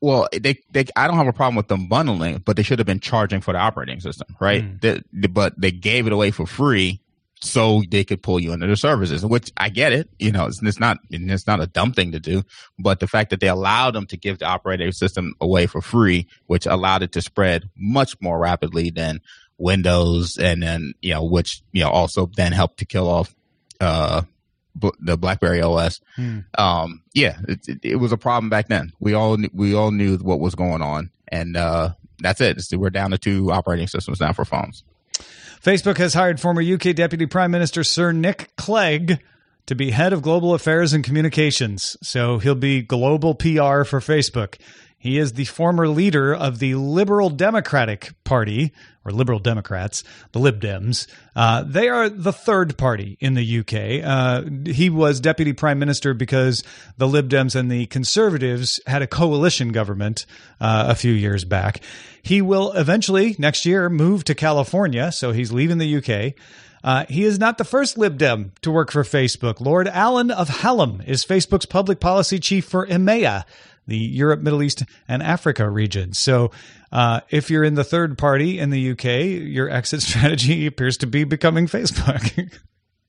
Well, 0.00 0.28
they, 0.32 0.60
they 0.70 0.86
I 0.94 1.08
don't 1.08 1.16
have 1.16 1.26
a 1.26 1.32
problem 1.32 1.56
with 1.56 1.68
them 1.68 1.88
bundling, 1.88 2.42
but 2.44 2.56
they 2.56 2.62
should 2.62 2.78
have 2.78 2.86
been 2.86 3.00
charging 3.00 3.40
for 3.40 3.52
the 3.52 3.58
operating 3.58 3.98
system, 4.00 4.36
right? 4.40 4.62
Mm. 4.80 5.32
But 5.32 5.60
they 5.60 5.72
gave 5.72 6.06
it 6.06 6.12
away 6.12 6.30
for 6.30 6.46
free 6.46 7.00
so 7.42 7.82
they 7.90 8.04
could 8.04 8.22
pull 8.22 8.38
you 8.38 8.52
into 8.52 8.66
their 8.66 8.76
services, 8.76 9.24
which 9.24 9.50
I 9.56 9.70
get 9.70 9.92
it. 9.92 10.08
You 10.18 10.30
know, 10.30 10.46
it's, 10.46 10.62
it's, 10.62 10.78
not 10.78 10.98
it's 11.10 11.46
not 11.46 11.60
a 11.60 11.66
dumb 11.66 11.92
thing 11.92 12.12
to 12.12 12.20
do, 12.20 12.42
but 12.78 13.00
the 13.00 13.08
fact 13.08 13.30
that 13.30 13.40
they 13.40 13.48
allowed 13.48 13.94
them 13.94 14.06
to 14.06 14.16
give 14.16 14.38
the 14.38 14.44
operating 14.44 14.92
system 14.92 15.34
away 15.40 15.66
for 15.66 15.80
free, 15.80 16.28
which 16.46 16.66
allowed 16.66 17.02
it 17.02 17.12
to 17.12 17.22
spread 17.22 17.68
much 17.76 18.20
more 18.20 18.38
rapidly 18.38 18.90
than 18.90 19.20
Windows, 19.60 20.36
and 20.38 20.62
then 20.62 20.94
you 21.00 21.14
know, 21.14 21.24
which 21.24 21.62
you 21.72 21.82
know 21.82 21.90
also 21.90 22.30
then 22.36 22.52
helped 22.52 22.78
to 22.78 22.84
kill 22.84 23.08
off 23.08 23.34
uh, 23.80 24.22
the 25.00 25.16
BlackBerry 25.16 25.62
OS. 25.62 26.00
Hmm. 26.16 26.40
Um, 26.56 27.02
yeah, 27.14 27.38
it, 27.48 27.68
it, 27.68 27.78
it, 27.82 27.96
was 27.96 28.12
a 28.12 28.16
problem 28.16 28.50
back 28.50 28.68
then. 28.68 28.92
We 29.00 29.14
all 29.14 29.38
we 29.52 29.74
all 29.74 29.90
knew 29.90 30.16
what 30.18 30.40
was 30.40 30.54
going 30.54 30.82
on, 30.82 31.10
and 31.28 31.56
uh, 31.56 31.90
that's 32.20 32.40
it. 32.40 32.60
we're 32.72 32.90
down 32.90 33.10
to 33.10 33.18
two 33.18 33.50
operating 33.52 33.86
systems 33.86 34.20
now 34.20 34.32
for 34.32 34.44
phones. 34.44 34.84
Facebook 35.62 35.98
has 35.98 36.14
hired 36.14 36.40
former 36.40 36.62
UK 36.62 36.94
Deputy 36.94 37.26
Prime 37.26 37.50
Minister 37.50 37.84
Sir 37.84 38.12
Nick 38.12 38.50
Clegg 38.56 39.20
to 39.66 39.74
be 39.74 39.90
head 39.90 40.12
of 40.12 40.22
global 40.22 40.54
affairs 40.54 40.92
and 40.92 41.04
communications. 41.04 41.96
So 42.02 42.38
he'll 42.38 42.54
be 42.54 42.82
global 42.82 43.34
PR 43.34 43.84
for 43.84 44.00
Facebook. 44.00 44.56
He 45.00 45.16
is 45.16 45.32
the 45.32 45.46
former 45.46 45.88
leader 45.88 46.34
of 46.34 46.58
the 46.58 46.74
Liberal 46.74 47.30
Democratic 47.30 48.12
Party, 48.22 48.74
or 49.02 49.10
Liberal 49.10 49.38
Democrats, 49.38 50.04
the 50.32 50.38
Lib 50.38 50.60
Dems. 50.60 51.06
Uh, 51.34 51.64
they 51.66 51.88
are 51.88 52.10
the 52.10 52.34
third 52.34 52.76
party 52.76 53.16
in 53.18 53.32
the 53.32 53.60
UK. 53.60 54.04
Uh, 54.06 54.70
he 54.70 54.90
was 54.90 55.18
deputy 55.18 55.54
prime 55.54 55.78
minister 55.78 56.12
because 56.12 56.62
the 56.98 57.08
Lib 57.08 57.30
Dems 57.30 57.56
and 57.56 57.70
the 57.70 57.86
Conservatives 57.86 58.78
had 58.86 59.00
a 59.00 59.06
coalition 59.06 59.72
government 59.72 60.26
uh, 60.60 60.84
a 60.88 60.94
few 60.94 61.12
years 61.12 61.46
back. 61.46 61.80
He 62.22 62.42
will 62.42 62.72
eventually, 62.72 63.36
next 63.38 63.64
year, 63.64 63.88
move 63.88 64.24
to 64.24 64.34
California, 64.34 65.10
so 65.12 65.32
he's 65.32 65.50
leaving 65.50 65.78
the 65.78 65.96
UK. 65.96 66.34
Uh, 66.84 67.06
he 67.08 67.24
is 67.24 67.38
not 67.38 67.56
the 67.56 67.64
first 67.64 67.96
Lib 67.96 68.18
Dem 68.18 68.52
to 68.60 68.70
work 68.70 68.90
for 68.90 69.02
Facebook. 69.02 69.60
Lord 69.60 69.88
Allan 69.88 70.30
of 70.30 70.48
Hallam 70.48 71.02
is 71.06 71.24
Facebook's 71.24 71.66
public 71.66 72.00
policy 72.00 72.38
chief 72.38 72.66
for 72.66 72.86
EMEA 72.86 73.44
the 73.90 73.98
Europe, 73.98 74.40
Middle 74.40 74.62
East, 74.62 74.84
and 75.08 75.22
Africa 75.22 75.68
region. 75.68 76.14
So, 76.14 76.52
uh, 76.92 77.20
if 77.28 77.50
you're 77.50 77.64
in 77.64 77.74
the 77.74 77.84
third 77.84 78.16
party 78.16 78.58
in 78.58 78.70
the 78.70 78.92
UK, 78.92 79.04
your 79.48 79.68
exit 79.68 80.00
strategy 80.08 80.66
appears 80.66 80.96
to 80.98 81.06
be 81.06 81.24
becoming 81.24 81.66
Facebook. 81.66 82.58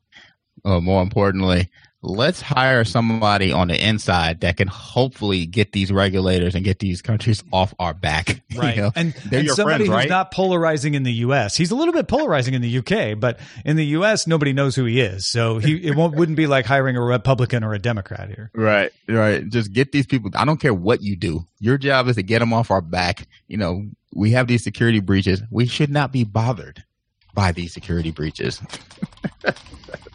oh, 0.66 0.82
more 0.82 1.02
importantly, 1.04 1.70
let's 2.04 2.42
hire 2.42 2.84
somebody 2.84 3.52
on 3.52 3.68
the 3.68 3.88
inside 3.88 4.42
that 4.42 4.58
can 4.58 4.68
hopefully 4.68 5.46
get 5.46 5.72
these 5.72 5.92
regulators 5.92 6.56
and 6.56 6.64
get 6.64 6.80
these 6.80 7.02
countries 7.02 7.44
off 7.52 7.74
our 7.80 7.94
back. 7.94 8.42
Right. 8.54 8.76
You 8.76 8.82
know? 8.82 8.92
And, 8.96 9.16
and 9.32 9.50
somebody 9.50 9.86
friends, 9.86 9.88
who's 9.88 9.90
right? 9.90 10.10
not 10.10 10.32
polarizing 10.32 10.94
in 10.94 11.04
the 11.04 11.12
U.S. 11.14 11.56
He's 11.56 11.72
a 11.72 11.76
little 11.76 11.94
bit 11.94 12.10
polarizing 12.10 12.54
in 12.54 12.62
the 12.62 12.68
U.K., 12.68 13.14
but 13.14 13.40
in 13.64 13.78
the 13.78 13.86
U.S., 13.86 14.28
nobody 14.28 14.52
knows 14.52 14.76
who 14.76 14.84
he 14.84 15.00
is. 15.00 15.26
So 15.26 15.58
he 15.58 15.78
it 15.78 15.96
won't 15.96 16.16
wouldn't 16.16 16.36
be 16.36 16.48
like 16.48 16.66
hiring 16.66 16.98
a 16.98 17.02
Republican 17.02 17.64
or 17.64 17.74
a 17.74 17.80
Democrat 17.80 18.28
here. 18.28 18.52
Right. 18.54 18.92
Right. 19.08 19.48
Just 19.48 19.72
get 19.72 19.94
these 19.94 20.06
people. 20.06 20.32
I 20.36 20.44
don't 20.44 20.60
care 20.60 20.74
what 20.74 21.02
you 21.02 21.16
do. 21.16 21.48
Your 21.60 21.78
job 21.78 22.10
is 22.10 22.18
to 22.18 22.24
get 22.24 22.40
them 22.40 22.52
off 22.52 22.72
our 22.72 22.82
back. 22.82 23.26
You 23.48 23.56
know, 23.56 23.88
we 24.14 24.32
have 24.32 24.48
these 24.48 24.66
security 24.66 25.00
breaches. 25.00 25.42
We 25.50 25.66
should 25.66 25.90
not 25.90 26.12
be 26.12 26.26
bothered 26.26 26.84
by 27.34 27.54
these 27.54 27.74
security 27.74 28.12
breaches. 28.12 28.62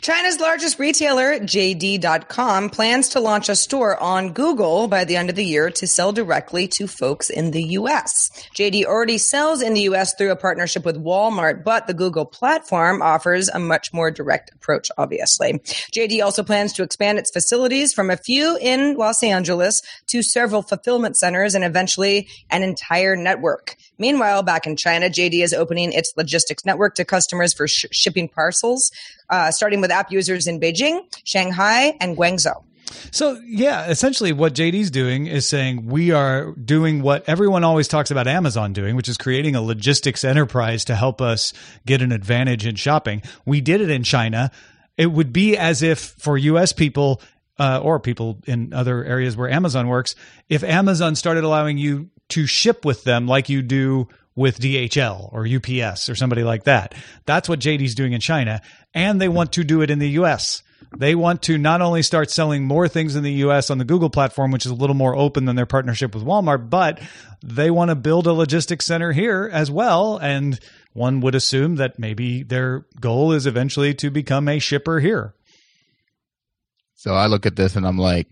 China's 0.00 0.40
largest 0.40 0.78
retailer, 0.78 1.38
JD.com, 1.38 2.70
plans 2.70 3.10
to 3.10 3.20
launch 3.20 3.48
a 3.48 3.56
store 3.56 3.96
on 3.98 4.32
Google 4.32 4.88
by 4.88 5.04
the 5.04 5.16
end 5.16 5.30
of 5.30 5.36
the 5.36 5.44
year 5.44 5.70
to 5.70 5.86
sell 5.86 6.12
directly 6.12 6.68
to 6.68 6.86
folks 6.86 7.30
in 7.30 7.50
the 7.50 7.62
US. 7.78 8.30
JD 8.56 8.84
already 8.84 9.18
sells 9.18 9.62
in 9.62 9.74
the 9.74 9.82
US 9.82 10.14
through 10.14 10.30
a 10.30 10.36
partnership 10.36 10.84
with 10.84 11.02
Walmart, 11.02 11.64
but 11.64 11.86
the 11.86 11.94
Google 11.94 12.26
platform 12.26 13.02
offers 13.02 13.48
a 13.48 13.58
much 13.58 13.92
more 13.92 14.10
direct 14.10 14.52
approach, 14.54 14.90
obviously. 14.98 15.54
JD 15.92 16.22
also 16.22 16.42
plans 16.42 16.72
to 16.74 16.82
expand 16.82 17.18
its 17.18 17.30
facilities 17.30 17.92
from 17.92 18.10
a 18.10 18.16
few 18.16 18.58
in 18.60 18.96
Los 18.96 19.22
Angeles 19.22 19.82
to 20.08 20.22
several 20.22 20.62
fulfillment 20.62 21.16
centers 21.16 21.54
and 21.54 21.64
eventually 21.64 22.28
an 22.50 22.62
entire 22.62 23.16
network. 23.16 23.76
Meanwhile, 23.98 24.42
back 24.42 24.66
in 24.66 24.76
China, 24.76 25.08
JD 25.08 25.42
is 25.42 25.52
opening 25.52 25.92
its 25.92 26.12
logistics 26.16 26.64
network 26.64 26.94
to 26.96 27.04
customers 27.04 27.52
for 27.52 27.68
sh- 27.68 27.86
shipping 27.92 28.28
parcels 28.28 28.90
uh, 29.30 29.50
starting 29.50 29.80
with 29.80 29.90
app 29.90 30.10
users 30.12 30.46
in 30.46 30.60
Beijing, 30.60 31.00
Shanghai, 31.24 31.96
and 32.00 32.16
Guangzhou. 32.16 32.62
So, 33.10 33.40
yeah, 33.46 33.86
essentially 33.86 34.32
what 34.32 34.54
JD's 34.54 34.90
doing 34.90 35.26
is 35.26 35.48
saying 35.48 35.86
we 35.86 36.10
are 36.10 36.52
doing 36.52 37.02
what 37.02 37.26
everyone 37.28 37.64
always 37.64 37.88
talks 37.88 38.10
about 38.10 38.26
Amazon 38.26 38.72
doing, 38.72 38.94
which 38.94 39.08
is 39.08 39.16
creating 39.16 39.56
a 39.56 39.62
logistics 39.62 40.22
enterprise 40.22 40.84
to 40.86 40.94
help 40.94 41.20
us 41.20 41.52
get 41.86 42.02
an 42.02 42.12
advantage 42.12 42.66
in 42.66 42.74
shopping. 42.76 43.22
We 43.46 43.60
did 43.60 43.80
it 43.80 43.90
in 43.90 44.02
China. 44.02 44.50
It 44.96 45.06
would 45.06 45.32
be 45.32 45.56
as 45.56 45.82
if 45.82 45.98
for 45.98 46.36
US 46.36 46.72
people, 46.72 47.22
uh, 47.58 47.80
or 47.82 48.00
people 48.00 48.40
in 48.46 48.72
other 48.72 49.04
areas 49.04 49.36
where 49.36 49.48
Amazon 49.48 49.88
works, 49.88 50.14
if 50.48 50.62
Amazon 50.62 51.14
started 51.14 51.44
allowing 51.44 51.78
you 51.78 52.10
to 52.30 52.46
ship 52.46 52.84
with 52.84 53.04
them 53.04 53.26
like 53.26 53.48
you 53.48 53.62
do 53.62 54.08
with 54.36 54.58
DHL 54.58 55.32
or 55.32 55.46
UPS 55.46 56.08
or 56.08 56.14
somebody 56.14 56.42
like 56.42 56.64
that. 56.64 56.94
That's 57.24 57.48
what 57.48 57.60
JD's 57.60 57.94
doing 57.94 58.12
in 58.12 58.20
China. 58.20 58.62
And 58.92 59.20
they 59.20 59.28
want 59.28 59.52
to 59.52 59.64
do 59.64 59.80
it 59.82 59.90
in 59.90 59.98
the 59.98 60.10
US. 60.10 60.62
They 60.96 61.14
want 61.14 61.42
to 61.42 61.58
not 61.58 61.80
only 61.80 62.02
start 62.02 62.30
selling 62.30 62.64
more 62.64 62.88
things 62.88 63.16
in 63.16 63.22
the 63.22 63.32
US 63.44 63.70
on 63.70 63.78
the 63.78 63.84
Google 63.84 64.10
platform, 64.10 64.50
which 64.50 64.66
is 64.66 64.72
a 64.72 64.76
little 64.76 64.94
more 64.94 65.14
open 65.14 65.44
than 65.44 65.56
their 65.56 65.66
partnership 65.66 66.14
with 66.14 66.24
Walmart, 66.24 66.70
but 66.70 67.00
they 67.42 67.70
want 67.70 67.90
to 67.90 67.94
build 67.94 68.26
a 68.26 68.32
logistics 68.32 68.86
center 68.86 69.12
here 69.12 69.48
as 69.52 69.70
well. 69.70 70.18
And 70.18 70.58
one 70.92 71.20
would 71.20 71.34
assume 71.34 71.76
that 71.76 71.98
maybe 71.98 72.42
their 72.42 72.86
goal 73.00 73.32
is 73.32 73.46
eventually 73.46 73.94
to 73.94 74.10
become 74.10 74.48
a 74.48 74.58
shipper 74.58 75.00
here. 75.00 75.34
So 76.94 77.14
I 77.14 77.26
look 77.26 77.46
at 77.46 77.56
this 77.56 77.76
and 77.76 77.86
I'm 77.86 77.98
like, 77.98 78.28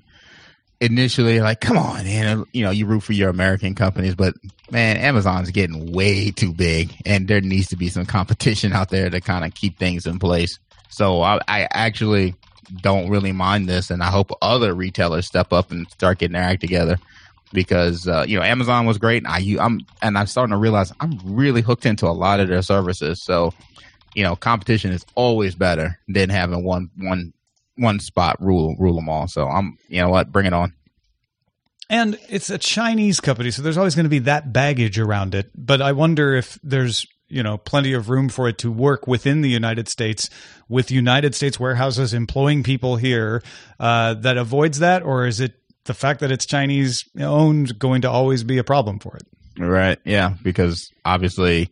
initially 0.83 1.41
like, 1.41 1.61
come 1.61 1.79
on, 1.79 2.05
man, 2.05 2.45
you 2.53 2.65
know, 2.65 2.71
you 2.71 2.87
root 2.87 3.05
for 3.05 3.13
your 3.13 3.31
American 3.31 3.75
companies, 3.75 4.17
but 4.17 4.35
man, 4.71 4.97
Amazon's 4.97 5.51
getting 5.51 5.93
way 5.93 6.33
too 6.33 6.53
big, 6.53 6.93
and 7.07 7.29
there 7.29 7.41
needs 7.41 7.69
to 7.69 7.77
be 7.77 7.89
some 7.89 8.05
competition 8.05 8.73
out 8.73 8.91
there 8.91 9.09
to 9.09 9.21
kind 9.21 9.45
of 9.45 9.55
keep 9.55 9.79
things 9.79 10.07
in 10.07 10.19
place. 10.19 10.59
So 10.89 11.23
I, 11.23 11.41
I 11.47 11.69
actually 11.71 12.35
don't 12.81 13.09
really 13.09 13.33
mind 13.33 13.69
this, 13.69 13.91
and 13.91 14.03
I 14.03 14.11
hope 14.11 14.33
other 14.43 14.75
retailers 14.75 15.27
step 15.27 15.53
up 15.53 15.71
and 15.71 15.89
start 15.91 16.19
getting 16.19 16.35
their 16.35 16.43
act 16.43 16.61
together 16.61 16.99
because 17.53 18.09
uh, 18.09 18.25
you 18.27 18.37
know 18.37 18.45
Amazon 18.45 18.85
was 18.85 18.99
great. 18.99 19.25
And 19.25 19.29
I 19.29 19.65
I'm 19.65 19.81
and 20.01 20.19
I'm 20.19 20.27
starting 20.27 20.53
to 20.53 20.59
realize 20.59 20.93
I'm 21.01 21.19
really 21.25 21.61
hooked 21.61 21.87
into 21.87 22.07
a 22.07 22.13
lot 22.13 22.41
of 22.41 22.49
their 22.49 22.63
services. 22.63 23.23
So 23.23 23.55
you 24.15 24.23
know, 24.23 24.37
competition 24.37 24.93
is 24.93 25.07
always 25.15 25.55
better 25.55 25.99
than 26.09 26.29
having 26.29 26.65
one 26.65 26.91
one 26.97 27.33
one 27.83 28.01
spot 28.01 28.37
rule 28.41 28.77
rule 28.79 28.97
them 28.97 29.09
all. 29.09 29.29
So 29.29 29.47
I'm 29.49 29.77
you 29.89 30.01
know 30.01 30.09
what, 30.09 30.33
bring 30.33 30.47
it 30.47 30.53
on. 30.53 30.73
And 31.91 32.19
it's 32.31 32.49
a 32.49 32.57
Chinese 32.57 33.21
company, 33.21 33.51
so 33.51 33.61
there's 33.61 33.77
always 33.77 33.95
going 33.95 34.05
to 34.05 34.11
be 34.11 34.21
that 34.21 34.53
baggage 34.53 34.99
around 34.99 35.35
it. 35.35 35.51
But 35.55 35.83
I 35.83 35.93
wonder 35.93 36.35
if 36.35 36.59
there's 36.63 37.05
you 37.29 37.43
know 37.43 37.59
plenty 37.59 37.93
of 37.93 38.09
room 38.09 38.29
for 38.29 38.49
it 38.49 38.59
to 38.59 38.71
work 38.71 39.07
within 39.07 39.43
the 39.43 39.51
United 39.51 39.89
States 39.89 40.31
with 40.69 40.91
United 40.91 41.35
States 41.35 41.61
warehouses 41.61 42.15
employing 42.15 42.63
people 42.63 42.97
here 42.97 43.43
uh, 43.79 44.15
that 44.15 44.39
avoids 44.39 44.79
that, 44.79 45.03
or 45.03 45.27
is 45.27 45.41
it 45.41 45.55
the 45.85 45.95
fact 45.95 46.21
that 46.21 46.31
it's 46.31 46.47
Chinese 46.47 47.05
owned 47.19 47.79
going 47.79 48.03
to 48.03 48.11
always 48.11 48.45
be 48.45 48.59
a 48.59 48.65
problem 48.65 48.99
for 48.99 49.17
it. 49.17 49.23
Right. 49.59 49.99
Yeah. 50.05 50.35
Because 50.43 50.91
obviously 51.05 51.71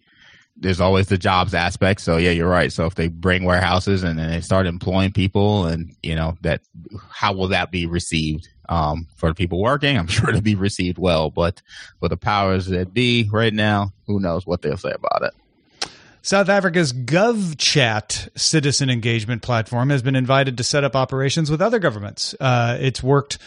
there's 0.61 0.81
always 0.81 1.09
the 1.09 1.19
jobs 1.19 1.55
aspect. 1.55 2.01
So 2.03 2.19
yeah, 2.19 2.31
you're 2.31 2.49
right. 2.49 2.73
So 2.73 2.87
if 2.87 2.95
they 2.95 3.09
bring 3.09 3.45
warehouses 3.45 4.03
and 4.03 4.19
then 4.19 4.31
they 4.31 4.41
start 4.41 4.67
employing 4.67 5.13
people 5.13 5.67
and 5.67 5.97
you 6.03 6.15
know 6.15 6.37
that 6.43 6.61
how 7.09 7.33
will 7.33 7.49
that 7.49 7.71
be 7.71 7.87
received? 7.87 8.49
Um, 8.69 9.09
for 9.17 9.31
the 9.31 9.35
people 9.35 9.61
working, 9.61 9.99
I'm 9.99 10.07
sure 10.09 10.29
it'll 10.29 10.43
be 10.43 10.55
received 10.55 10.97
well, 10.97 11.31
but 11.31 11.61
for 11.99 12.09
the 12.09 12.17
powers 12.17 12.67
that 12.67 12.95
be 12.95 13.29
right 13.33 13.53
now, 13.53 13.93
who 14.07 14.21
knows 14.21 14.47
what 14.47 14.63
they'll 14.63 14.77
say 14.77 14.93
about 14.93 15.23
it. 15.23 15.91
South 16.23 16.49
Africa's 16.49 16.93
GovChat 16.93 18.39
citizen 18.39 18.91
engagement 18.91 19.43
platform 19.43 19.91
has 19.91 20.03
been 20.03 20.15
invited 20.15 20.59
to 20.59 20.63
set 20.63 20.85
up 20.85 20.95
operations 20.95 21.51
with 21.51 21.63
other 21.63 21.79
governments. 21.79 22.35
Uh, 22.39 22.77
it's 22.79 23.03
worked 23.03 23.39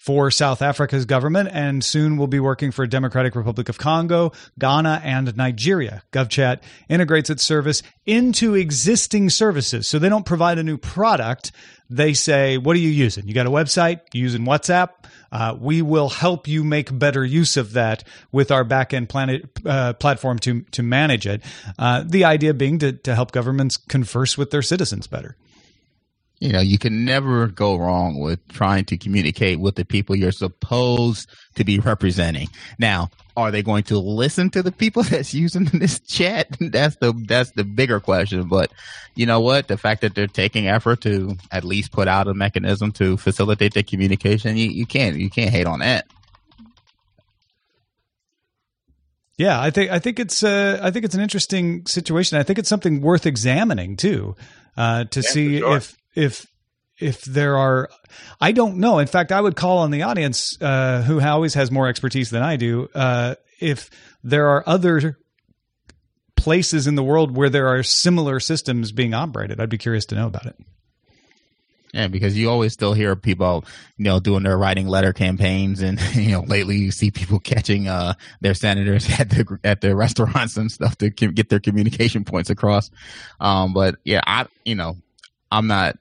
for 0.00 0.30
South 0.30 0.62
Africa's 0.62 1.04
government 1.04 1.50
and 1.52 1.84
soon 1.84 2.16
will 2.16 2.26
be 2.26 2.40
working 2.40 2.70
for 2.70 2.86
Democratic 2.86 3.36
Republic 3.36 3.68
of 3.68 3.76
Congo, 3.76 4.32
Ghana, 4.58 5.02
and 5.04 5.36
Nigeria. 5.36 6.02
GovChat 6.10 6.62
integrates 6.88 7.28
its 7.28 7.42
service 7.42 7.82
into 8.06 8.54
existing 8.54 9.28
services. 9.28 9.86
So 9.88 9.98
they 9.98 10.08
don't 10.08 10.24
provide 10.24 10.58
a 10.58 10.62
new 10.62 10.78
product. 10.78 11.52
They 11.90 12.14
say, 12.14 12.56
what 12.56 12.76
are 12.76 12.78
you 12.78 12.88
using? 12.88 13.28
You 13.28 13.34
got 13.34 13.46
a 13.46 13.50
website? 13.50 14.00
You 14.14 14.22
using 14.22 14.46
WhatsApp? 14.46 14.88
Uh, 15.30 15.54
we 15.60 15.82
will 15.82 16.08
help 16.08 16.48
you 16.48 16.64
make 16.64 16.98
better 16.98 17.22
use 17.22 17.58
of 17.58 17.74
that 17.74 18.02
with 18.32 18.50
our 18.50 18.64
backend 18.64 19.10
planet, 19.10 19.50
uh, 19.66 19.92
platform 19.92 20.38
to 20.38 20.62
to 20.70 20.82
manage 20.82 21.26
it. 21.26 21.42
Uh, 21.78 22.04
the 22.06 22.24
idea 22.24 22.54
being 22.54 22.78
to, 22.78 22.92
to 22.92 23.14
help 23.14 23.32
governments 23.32 23.76
converse 23.76 24.38
with 24.38 24.50
their 24.50 24.62
citizens 24.62 25.06
better 25.06 25.36
you 26.40 26.52
know, 26.52 26.60
you 26.60 26.78
can 26.78 27.04
never 27.04 27.46
go 27.46 27.76
wrong 27.76 28.18
with 28.18 28.46
trying 28.48 28.86
to 28.86 28.96
communicate 28.96 29.60
with 29.60 29.74
the 29.74 29.84
people 29.84 30.16
you're 30.16 30.32
supposed 30.32 31.28
to 31.54 31.64
be 31.64 31.78
representing. 31.78 32.48
Now, 32.78 33.10
are 33.36 33.50
they 33.50 33.62
going 33.62 33.82
to 33.84 33.98
listen 33.98 34.48
to 34.50 34.62
the 34.62 34.72
people 34.72 35.02
that's 35.04 35.34
using 35.34 35.64
this 35.64 36.00
chat? 36.00 36.48
That's 36.60 36.96
the 36.96 37.12
that's 37.26 37.50
the 37.52 37.64
bigger 37.64 38.00
question. 38.00 38.48
But 38.48 38.72
you 39.14 39.26
know 39.26 39.40
what? 39.40 39.68
The 39.68 39.76
fact 39.76 40.00
that 40.00 40.14
they're 40.14 40.26
taking 40.26 40.66
effort 40.66 41.02
to 41.02 41.36
at 41.52 41.64
least 41.64 41.92
put 41.92 42.08
out 42.08 42.26
a 42.26 42.34
mechanism 42.34 42.90
to 42.92 43.16
facilitate 43.16 43.74
the 43.74 43.82
communication, 43.82 44.56
you, 44.56 44.70
you 44.70 44.86
can't 44.86 45.16
you 45.16 45.30
can't 45.30 45.50
hate 45.50 45.66
on 45.66 45.80
that. 45.80 46.06
Yeah, 49.36 49.60
I 49.60 49.70
think 49.70 49.90
I 49.90 49.98
think 49.98 50.18
it's 50.18 50.42
uh, 50.42 50.80
I 50.82 50.90
think 50.90 51.04
it's 51.04 51.14
an 51.14 51.22
interesting 51.22 51.86
situation. 51.86 52.38
I 52.38 52.42
think 52.42 52.58
it's 52.58 52.68
something 52.68 53.00
worth 53.00 53.26
examining 53.26 53.96
too, 53.96 54.36
uh, 54.76 55.04
to 55.04 55.20
yeah, 55.20 55.30
see 55.30 55.58
sure. 55.58 55.76
if 55.78 55.99
if 56.20 56.46
if 56.98 57.22
there 57.22 57.56
are 57.56 57.88
i 58.40 58.52
don't 58.52 58.76
know. 58.76 58.98
In 58.98 59.06
fact 59.06 59.32
i 59.32 59.40
would 59.40 59.56
call 59.56 59.78
on 59.78 59.90
the 59.90 60.02
audience 60.02 60.60
uh, 60.60 61.02
who 61.02 61.20
always 61.20 61.54
has 61.54 61.70
more 61.70 61.88
expertise 61.88 62.30
than 62.30 62.42
i 62.42 62.56
do 62.56 62.88
uh, 62.94 63.34
if 63.60 63.90
there 64.22 64.48
are 64.48 64.62
other 64.66 65.16
places 66.40 66.86
in 66.86 66.94
the 66.94 67.02
world 67.02 67.36
where 67.36 67.50
there 67.50 67.68
are 67.68 67.82
similar 67.82 68.40
systems 68.40 68.92
being 68.92 69.12
operated. 69.12 69.60
I'd 69.60 69.68
be 69.68 69.78
curious 69.78 70.06
to 70.06 70.14
know 70.14 70.26
about 70.26 70.46
it. 70.46 70.56
Yeah, 71.92 72.06
because 72.06 72.38
you 72.38 72.48
always 72.48 72.72
still 72.72 72.94
hear 72.94 73.16
people, 73.16 73.64
you 73.98 74.04
know, 74.04 74.20
doing 74.20 74.44
their 74.44 74.56
writing 74.56 74.86
letter 74.86 75.12
campaigns, 75.12 75.82
and 75.82 76.00
you 76.14 76.30
know, 76.30 76.40
lately 76.40 76.76
you 76.76 76.92
see 76.92 77.10
people 77.10 77.40
catching 77.40 77.88
uh, 77.88 78.14
their 78.40 78.54
senators 78.54 79.08
at 79.20 79.28
the 79.28 79.58
at 79.64 79.80
their 79.80 79.96
restaurants 79.96 80.56
and 80.56 80.70
stuff 80.70 80.96
to 80.98 81.10
get 81.10 81.48
their 81.48 81.60
communication 81.60 82.24
points 82.24 82.48
across. 82.48 82.90
Um, 83.40 83.74
but 83.74 83.96
yeah, 84.04 84.20
I, 84.24 84.46
you 84.64 84.76
know, 84.76 84.96
I'm 85.50 85.66
not 85.66 85.98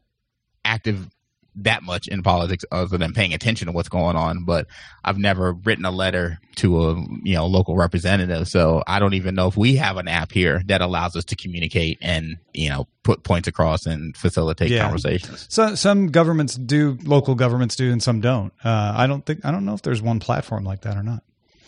active 0.69 1.09
that 1.55 1.83
much 1.83 2.07
in 2.07 2.23
politics 2.23 2.63
other 2.71 2.97
than 2.97 3.13
paying 3.13 3.33
attention 3.33 3.65
to 3.65 3.71
what's 3.71 3.89
going 3.89 4.15
on 4.15 4.45
but 4.45 4.67
i've 5.03 5.17
never 5.17 5.51
written 5.51 5.83
a 5.83 5.91
letter 5.91 6.39
to 6.55 6.81
a 6.81 6.95
you 7.23 7.33
know 7.33 7.47
local 7.47 7.75
representative. 7.75 8.47
So 8.47 8.83
i 8.87 8.99
don't 8.99 9.15
even 9.15 9.35
know 9.35 9.47
if 9.47 9.57
we 9.57 9.75
have 9.77 9.97
an 9.97 10.07
app 10.07 10.31
here 10.31 10.61
that 10.67 10.81
allows 10.81 11.15
us 11.15 11.25
to 11.25 11.35
communicate 11.35 11.97
and 12.01 12.37
you 12.53 12.69
know 12.69 12.87
put 13.03 13.23
points 13.23 13.47
across 13.47 13.85
and 13.85 14.15
facilitate 14.15 14.69
yeah. 14.69 14.83
conversations. 14.83 15.47
So 15.49 15.75
some 15.75 16.07
governments 16.07 16.55
do 16.55 16.97
local 17.03 17.35
governments 17.35 17.75
do 17.75 17.91
and 17.91 18.03
some 18.03 18.21
don't. 18.21 18.53
Uh, 18.63 18.93
i 18.95 19.07
don't 19.07 19.25
think 19.25 19.43
i 19.43 19.51
don't 19.51 19.65
know 19.65 19.73
if 19.73 19.81
there's 19.81 20.01
one 20.01 20.19
platform 20.19 20.63
like 20.63 20.81
that 20.81 20.97
or 20.97 21.03
not. 21.03 21.23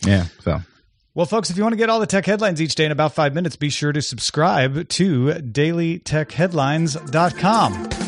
Yeah 0.06 0.26
so. 0.40 0.60
Well, 1.14 1.26
folks, 1.26 1.50
if 1.50 1.58
you 1.58 1.62
want 1.62 1.74
to 1.74 1.76
get 1.76 1.90
all 1.90 2.00
the 2.00 2.06
tech 2.06 2.24
headlines 2.24 2.62
each 2.62 2.74
day 2.74 2.86
in 2.86 2.92
about 2.92 3.12
five 3.12 3.34
minutes, 3.34 3.56
be 3.56 3.68
sure 3.68 3.92
to 3.92 4.00
subscribe 4.00 4.88
to 4.88 5.26
dailytechheadlines.com. 5.26 8.01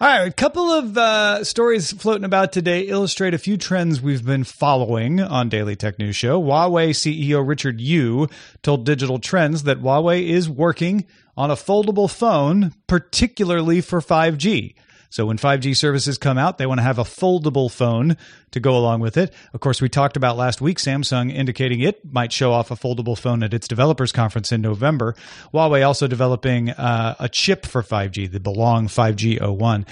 All 0.00 0.08
right, 0.08 0.26
a 0.26 0.32
couple 0.32 0.72
of 0.72 0.98
uh, 0.98 1.44
stories 1.44 1.92
floating 1.92 2.24
about 2.24 2.52
today 2.52 2.80
illustrate 2.80 3.32
a 3.32 3.38
few 3.38 3.56
trends 3.56 4.02
we've 4.02 4.26
been 4.26 4.42
following 4.42 5.20
on 5.20 5.48
Daily 5.48 5.76
Tech 5.76 6.00
News 6.00 6.16
Show. 6.16 6.42
Huawei 6.42 6.90
CEO 6.90 7.46
Richard 7.46 7.80
Yu 7.80 8.28
told 8.64 8.84
Digital 8.84 9.20
Trends 9.20 9.62
that 9.62 9.82
Huawei 9.82 10.26
is 10.26 10.48
working 10.48 11.06
on 11.36 11.52
a 11.52 11.54
foldable 11.54 12.10
phone, 12.10 12.74
particularly 12.88 13.80
for 13.80 14.00
5G. 14.00 14.74
So 15.14 15.26
when 15.26 15.38
5G 15.38 15.76
services 15.76 16.18
come 16.18 16.38
out, 16.38 16.58
they 16.58 16.66
want 16.66 16.78
to 16.78 16.82
have 16.82 16.98
a 16.98 17.04
foldable 17.04 17.70
phone 17.70 18.16
to 18.50 18.58
go 18.58 18.76
along 18.76 18.98
with 18.98 19.16
it. 19.16 19.32
Of 19.52 19.60
course, 19.60 19.80
we 19.80 19.88
talked 19.88 20.16
about 20.16 20.36
last 20.36 20.60
week 20.60 20.78
Samsung 20.78 21.32
indicating 21.32 21.78
it 21.78 22.04
might 22.12 22.32
show 22.32 22.50
off 22.50 22.72
a 22.72 22.74
foldable 22.74 23.16
phone 23.16 23.44
at 23.44 23.54
its 23.54 23.68
developers 23.68 24.10
conference 24.10 24.50
in 24.50 24.60
November. 24.60 25.14
Huawei 25.52 25.86
also 25.86 26.08
developing 26.08 26.70
uh, 26.70 27.14
a 27.20 27.28
chip 27.28 27.64
for 27.64 27.80
5G, 27.80 28.32
the 28.32 28.40
Balong 28.40 28.86
5G 28.86 29.38
O1. 29.38 29.86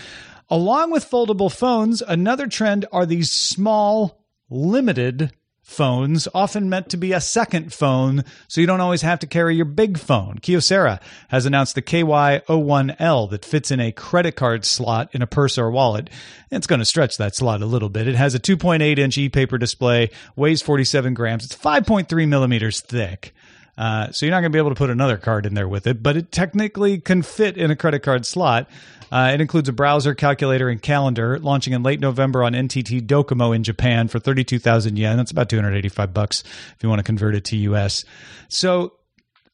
Along 0.50 0.90
with 0.90 1.08
foldable 1.08 1.56
phones, 1.56 2.02
another 2.02 2.48
trend 2.48 2.86
are 2.90 3.06
these 3.06 3.30
small, 3.30 4.26
limited 4.50 5.30
phones, 5.72 6.28
often 6.34 6.68
meant 6.68 6.88
to 6.90 6.96
be 6.96 7.12
a 7.12 7.20
second 7.20 7.72
phone, 7.72 8.24
so 8.46 8.60
you 8.60 8.66
don't 8.66 8.80
always 8.80 9.02
have 9.02 9.18
to 9.20 9.26
carry 9.26 9.56
your 9.56 9.64
big 9.64 9.98
phone. 9.98 10.38
Kyocera 10.38 11.00
has 11.28 11.46
announced 11.46 11.74
the 11.74 11.82
KY01L 11.82 13.30
that 13.30 13.44
fits 13.44 13.70
in 13.70 13.80
a 13.80 13.90
credit 13.90 14.36
card 14.36 14.64
slot 14.64 15.08
in 15.12 15.22
a 15.22 15.26
purse 15.26 15.58
or 15.58 15.70
wallet. 15.70 16.10
It's 16.50 16.66
going 16.66 16.80
to 16.80 16.84
stretch 16.84 17.16
that 17.16 17.34
slot 17.34 17.62
a 17.62 17.66
little 17.66 17.88
bit. 17.88 18.06
It 18.06 18.14
has 18.14 18.34
a 18.34 18.38
2.8 18.38 18.98
inch 18.98 19.18
e 19.18 19.28
paper 19.28 19.58
display, 19.58 20.10
weighs 20.36 20.62
47 20.62 21.14
grams, 21.14 21.44
it's 21.44 21.56
5.3 21.56 22.28
millimeters 22.28 22.80
thick. 22.80 23.34
Uh, 23.76 24.10
so 24.12 24.26
you're 24.26 24.30
not 24.30 24.40
going 24.40 24.52
to 24.52 24.56
be 24.56 24.58
able 24.58 24.70
to 24.70 24.76
put 24.76 24.90
another 24.90 25.16
card 25.16 25.46
in 25.46 25.54
there 25.54 25.68
with 25.68 25.86
it, 25.86 26.02
but 26.02 26.16
it 26.16 26.30
technically 26.30 26.98
can 27.00 27.22
fit 27.22 27.56
in 27.56 27.70
a 27.70 27.76
credit 27.76 28.00
card 28.00 28.26
slot. 28.26 28.68
Uh, 29.10 29.30
it 29.34 29.40
includes 29.40 29.68
a 29.68 29.72
browser, 29.72 30.14
calculator, 30.14 30.68
and 30.68 30.80
calendar. 30.80 31.38
Launching 31.38 31.72
in 31.74 31.82
late 31.82 32.00
November 32.00 32.42
on 32.44 32.52
NTT 32.52 33.06
Docomo 33.06 33.54
in 33.54 33.62
Japan 33.62 34.08
for 34.08 34.18
32,000 34.18 34.98
yen. 34.98 35.16
That's 35.16 35.30
about 35.30 35.48
285 35.50 36.14
bucks 36.14 36.42
if 36.74 36.76
you 36.82 36.88
want 36.88 36.98
to 37.00 37.04
convert 37.04 37.34
it 37.34 37.44
to 37.46 37.56
US. 37.58 38.04
So 38.48 38.94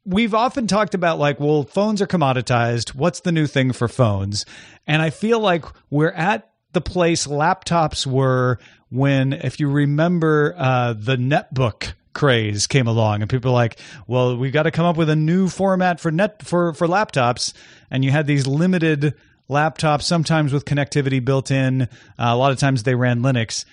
we've 0.04 0.34
often 0.34 0.66
talked 0.66 0.94
about 0.94 1.18
like, 1.18 1.40
well, 1.40 1.64
phones 1.64 2.00
are 2.00 2.06
commoditized. 2.06 2.94
What's 2.94 3.20
the 3.20 3.32
new 3.32 3.46
thing 3.46 3.72
for 3.72 3.88
phones? 3.88 4.46
And 4.86 5.02
I 5.02 5.10
feel 5.10 5.40
like 5.40 5.64
we're 5.90 6.12
at 6.12 6.50
the 6.72 6.80
place 6.80 7.26
laptops 7.26 8.06
were 8.06 8.58
when, 8.90 9.32
if 9.32 9.58
you 9.60 9.68
remember, 9.68 10.54
uh, 10.56 10.92
the 10.92 11.16
netbook 11.16 11.94
craze 12.18 12.66
came 12.66 12.86
along 12.86 13.22
and 13.22 13.30
people 13.30 13.52
were 13.52 13.58
like 13.58 13.78
well 14.06 14.36
we've 14.36 14.52
got 14.52 14.64
to 14.64 14.70
come 14.70 14.84
up 14.84 14.96
with 14.96 15.08
a 15.08 15.16
new 15.16 15.48
format 15.48 16.00
for 16.00 16.10
net 16.10 16.42
for 16.42 16.74
for 16.74 16.86
laptops 16.86 17.52
and 17.90 18.04
you 18.04 18.10
had 18.10 18.26
these 18.26 18.46
limited 18.46 19.14
laptops, 19.48 20.02
sometimes 20.02 20.52
with 20.52 20.64
connectivity 20.64 21.24
built 21.24 21.50
in. 21.50 21.82
Uh, 21.82 21.86
a 22.18 22.36
lot 22.36 22.52
of 22.52 22.58
times 22.58 22.82
they 22.82 22.94
ran 22.94 23.20
Linux. 23.20 23.64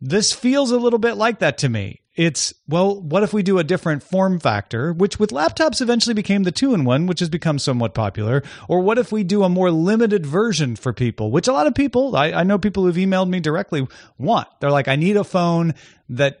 This 0.00 0.32
feels 0.32 0.70
a 0.70 0.78
little 0.78 0.98
bit 0.98 1.14
like 1.14 1.40
that 1.40 1.58
to 1.58 1.68
me. 1.68 2.02
It's, 2.14 2.52
well, 2.66 3.00
what 3.00 3.22
if 3.22 3.32
we 3.32 3.44
do 3.44 3.58
a 3.58 3.64
different 3.64 4.02
form 4.02 4.40
factor, 4.40 4.92
which 4.92 5.20
with 5.20 5.30
laptops 5.30 5.80
eventually 5.80 6.14
became 6.14 6.42
the 6.42 6.50
two 6.50 6.74
in 6.74 6.84
one, 6.84 7.06
which 7.06 7.20
has 7.20 7.28
become 7.28 7.60
somewhat 7.60 7.94
popular? 7.94 8.42
Or 8.66 8.80
what 8.80 8.98
if 8.98 9.12
we 9.12 9.22
do 9.22 9.44
a 9.44 9.48
more 9.48 9.70
limited 9.70 10.26
version 10.26 10.74
for 10.74 10.92
people, 10.92 11.30
which 11.30 11.46
a 11.46 11.52
lot 11.52 11.68
of 11.68 11.76
people, 11.76 12.16
I, 12.16 12.32
I 12.32 12.42
know 12.42 12.58
people 12.58 12.84
who've 12.84 12.96
emailed 12.96 13.28
me 13.28 13.38
directly, 13.38 13.86
want. 14.18 14.48
They're 14.58 14.72
like, 14.72 14.88
I 14.88 14.96
need 14.96 15.16
a 15.16 15.24
phone 15.24 15.74
that. 16.10 16.40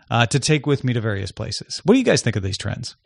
uh, 0.11 0.25
to 0.27 0.39
take 0.39 0.67
with 0.67 0.83
me 0.83 0.93
to 0.93 1.01
various 1.01 1.31
places. 1.31 1.81
What 1.85 1.93
do 1.93 1.99
you 1.99 2.05
guys 2.05 2.21
think 2.21 2.35
of 2.35 2.43
these 2.43 2.57
trends? 2.57 2.97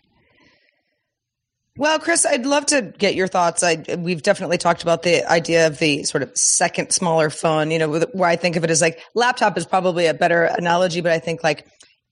Well, 1.78 2.00
Chris, 2.00 2.26
I'd 2.26 2.46
love 2.46 2.66
to 2.68 2.82
get 2.98 3.16
your 3.16 3.28
thoughts. 3.28 3.62
I, 3.62 3.84
we've 4.00 4.24
definitely 4.24 4.58
talked 4.58 4.82
about 4.82 5.04
the 5.04 5.30
idea 5.30 5.68
of 5.68 5.78
the 5.78 6.04
sort 6.04 6.24
of 6.24 6.36
second 6.36 6.92
smaller 6.92 7.30
phone. 7.30 7.70
You 7.70 7.80
know, 7.80 8.00
where 8.14 8.30
I 8.30 8.38
think 8.38 8.56
of 8.56 8.64
it 8.64 8.72
as 8.72 8.82
like 8.82 9.00
laptop 9.14 9.58
is 9.58 9.66
probably 9.66 10.08
a 10.08 10.14
better 10.14 10.46
analogy, 10.46 11.02
but 11.02 11.12
I 11.12 11.20
think 11.20 11.44
like 11.44 11.68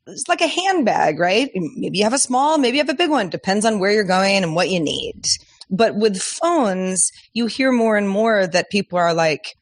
it's 0.05 0.27
like 0.27 0.41
a 0.41 0.47
handbag, 0.47 1.17
right? 1.17 1.49
Maybe 1.55 1.97
you 1.97 2.03
have 2.03 2.13
a 2.13 2.19
small, 2.19 2.57
maybe 2.57 2.77
you 2.77 2.83
have 2.83 2.93
a 2.93 2.97
big 2.97 3.09
one. 3.09 3.29
Depends 3.29 3.65
on 3.65 3.79
where 3.79 3.91
you're 3.91 4.03
going 4.03 4.43
and 4.43 4.53
what 4.53 4.69
you 4.69 4.81
need. 4.81 5.25
But 5.69 5.95
with 5.95 6.21
phones, 6.21 7.09
you 7.33 7.47
hear 7.47 7.71
more 7.71 7.97
and 7.97 8.07
more 8.07 8.45
that 8.45 8.69
people 8.69 8.99
are 8.99 9.13
like, 9.13 9.55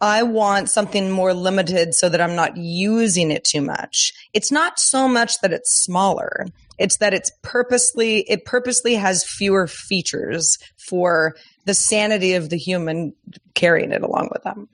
I 0.00 0.22
want 0.22 0.70
something 0.70 1.10
more 1.10 1.34
limited 1.34 1.94
so 1.94 2.08
that 2.08 2.20
I'm 2.20 2.34
not 2.34 2.56
using 2.56 3.30
it 3.30 3.44
too 3.44 3.60
much. 3.60 4.12
It's 4.32 4.50
not 4.50 4.78
so 4.78 5.06
much 5.06 5.40
that 5.40 5.52
it's 5.52 5.70
smaller. 5.84 6.46
It's 6.78 6.96
that 6.98 7.12
it's 7.12 7.30
purposely, 7.42 8.20
it 8.20 8.46
purposely 8.46 8.94
has 8.94 9.24
fewer 9.24 9.66
features 9.66 10.56
for 10.88 11.36
the 11.66 11.74
sanity 11.74 12.34
of 12.34 12.48
the 12.48 12.56
human 12.56 13.12
carrying 13.54 13.92
it 13.92 14.02
along 14.02 14.30
with 14.32 14.42
them. 14.42 14.68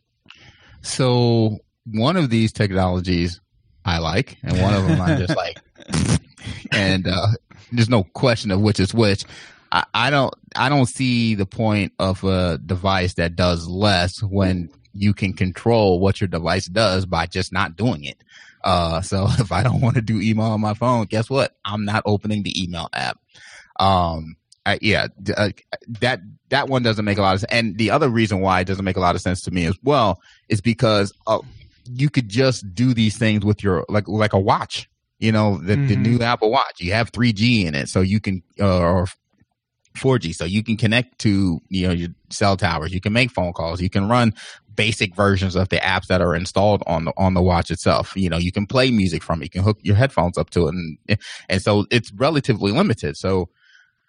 So 0.83 1.59
one 1.87 2.17
of 2.17 2.31
these 2.31 2.53
technologies 2.53 3.41
I 3.85 3.99
like, 3.99 4.37
and 4.45 4.61
one 4.63 4.75
of 4.75 4.87
them 4.87 5.01
I'm 5.01 5.19
just 5.19 5.37
like, 5.37 5.59
and 6.71 7.09
uh, 7.09 7.29
there's 7.73 7.89
no 7.89 8.05
question 8.05 8.53
of 8.53 8.61
which 8.61 8.79
is 8.79 8.95
which. 8.95 9.25
I, 9.73 9.85
I 9.95 10.11
don't, 10.11 10.33
I 10.55 10.69
don't 10.69 10.87
see 10.87 11.35
the 11.35 11.47
point 11.47 11.93
of 11.99 12.23
a 12.25 12.59
device 12.59 13.15
that 13.15 13.37
does 13.37 13.67
less 13.67 14.23
when 14.23 14.71
you 14.93 15.13
can 15.13 15.33
control 15.33 16.01
what 16.01 16.21
your 16.21 16.29
device 16.29 16.67
does 16.67 17.07
by 17.07 17.27
just 17.27 17.53
not 17.53 17.77
doing 17.77 18.05
it. 18.05 18.23
Uh, 18.65 19.01
so 19.01 19.27
if 19.39 19.53
I 19.53 19.63
don't 19.63 19.81
want 19.81 19.97
to 19.97 20.03
do 20.03 20.21
email 20.21 20.47
on 20.47 20.61
my 20.61 20.75
phone, 20.75 21.07
guess 21.07 21.31
what? 21.31 21.57
I'm 21.65 21.85
not 21.85 22.03
opening 22.07 22.43
the 22.43 22.63
email 22.63 22.89
app. 22.93 23.19
Um, 23.79 24.37
I, 24.65 24.79
yeah, 24.83 25.07
uh, 25.37 25.51
that 26.01 26.21
that 26.49 26.69
one 26.69 26.83
doesn't 26.83 27.05
make 27.05 27.19
a 27.19 27.23
lot 27.23 27.35
of 27.35 27.41
sense. 27.41 27.53
And 27.53 27.79
the 27.79 27.93
other 27.93 28.09
reason 28.09 28.41
why 28.41 28.61
it 28.61 28.67
doesn't 28.67 28.85
make 28.85 28.97
a 28.97 29.01
lot 29.01 29.15
of 29.15 29.21
sense 29.21 29.43
to 29.43 29.53
me 29.53 29.65
as 29.65 29.79
well 29.85 30.21
is 30.49 30.61
because 30.61 31.13
uh, 31.29 31.39
you 31.89 32.11
could 32.11 32.29
just 32.29 32.75
do 32.75 32.93
these 32.93 33.17
things 33.17 33.45
with 33.45 33.63
your 33.63 33.85
like 33.89 34.09
like 34.09 34.33
a 34.33 34.41
watch. 34.41 34.91
You 35.19 35.33
know, 35.33 35.57
the, 35.59 35.75
mm-hmm. 35.77 35.87
the 35.87 35.97
new 35.97 36.21
Apple 36.21 36.51
Watch, 36.51 36.79
you 36.79 36.93
have 36.93 37.11
3G 37.11 37.65
in 37.65 37.75
it, 37.75 37.89
so 37.89 38.03
you 38.03 38.21
can 38.21 38.43
uh, 38.61 38.81
or 38.81 39.07
4G, 39.97 40.35
so 40.35 40.45
you 40.45 40.63
can 40.63 40.77
connect 40.77 41.19
to 41.21 41.61
you 41.69 41.87
know 41.87 41.93
your 41.93 42.11
cell 42.31 42.57
towers. 42.57 42.93
You 42.93 43.01
can 43.01 43.13
make 43.13 43.31
phone 43.31 43.53
calls. 43.53 43.81
You 43.81 43.91
can 43.91 44.09
run 44.09 44.35
basic 44.77 45.15
versions 45.15 45.57
of 45.57 45.71
the 45.71 45.79
apps 45.79 46.07
that 46.07 46.21
are 46.21 46.35
installed 46.35 46.83
on 46.87 47.07
the 47.07 47.13
on 47.17 47.35
the 47.35 47.43
watch 47.43 47.71
itself. 47.71 48.17
You 48.17 48.31
know, 48.31 48.37
you 48.37 48.53
can 48.53 48.67
play 48.67 48.91
music 48.91 49.23
from 49.23 49.41
it. 49.41 49.47
You 49.47 49.51
can 49.51 49.63
hook 49.63 49.79
your 49.83 49.97
headphones 49.97 50.39
up 50.39 50.51
to 50.51 50.69
it, 50.69 50.75
and 50.75 51.19
and 51.49 51.63
so 51.63 51.87
it's 51.91 52.13
relatively 52.13 52.73
limited. 52.73 53.17
So, 53.17 53.49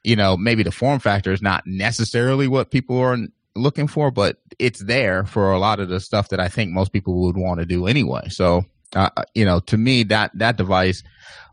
you 0.04 0.15
know, 0.15 0.38
maybe 0.38 0.63
the 0.63 0.71
form 0.71 1.00
factor 1.00 1.32
is 1.32 1.41
not 1.41 1.63
necessarily 1.65 2.47
what 2.47 2.71
people 2.71 3.00
are 3.00 3.17
looking 3.56 3.88
for, 3.88 4.12
but 4.12 4.38
it's 4.60 4.84
there 4.84 5.26
for 5.26 5.52
a 5.52 5.60
lot 5.60 5.80
of 5.80 5.89
the 5.89 6.00
stuff 6.00 6.30
that 6.30 6.39
I 6.39 6.47
think 6.47 6.71
most 6.71 6.93
people 6.93 7.21
would 7.23 7.38
want 7.38 7.60
to 7.60 7.65
do 7.65 7.88
anyway. 7.88 8.28
So, 8.30 8.65
uh, 8.95 9.10
uh, 9.17 9.23
you 9.34 9.45
know, 9.45 9.60
to 9.62 9.78
me, 9.78 10.04
that 10.04 10.32
that 10.36 10.58
device, 10.58 11.04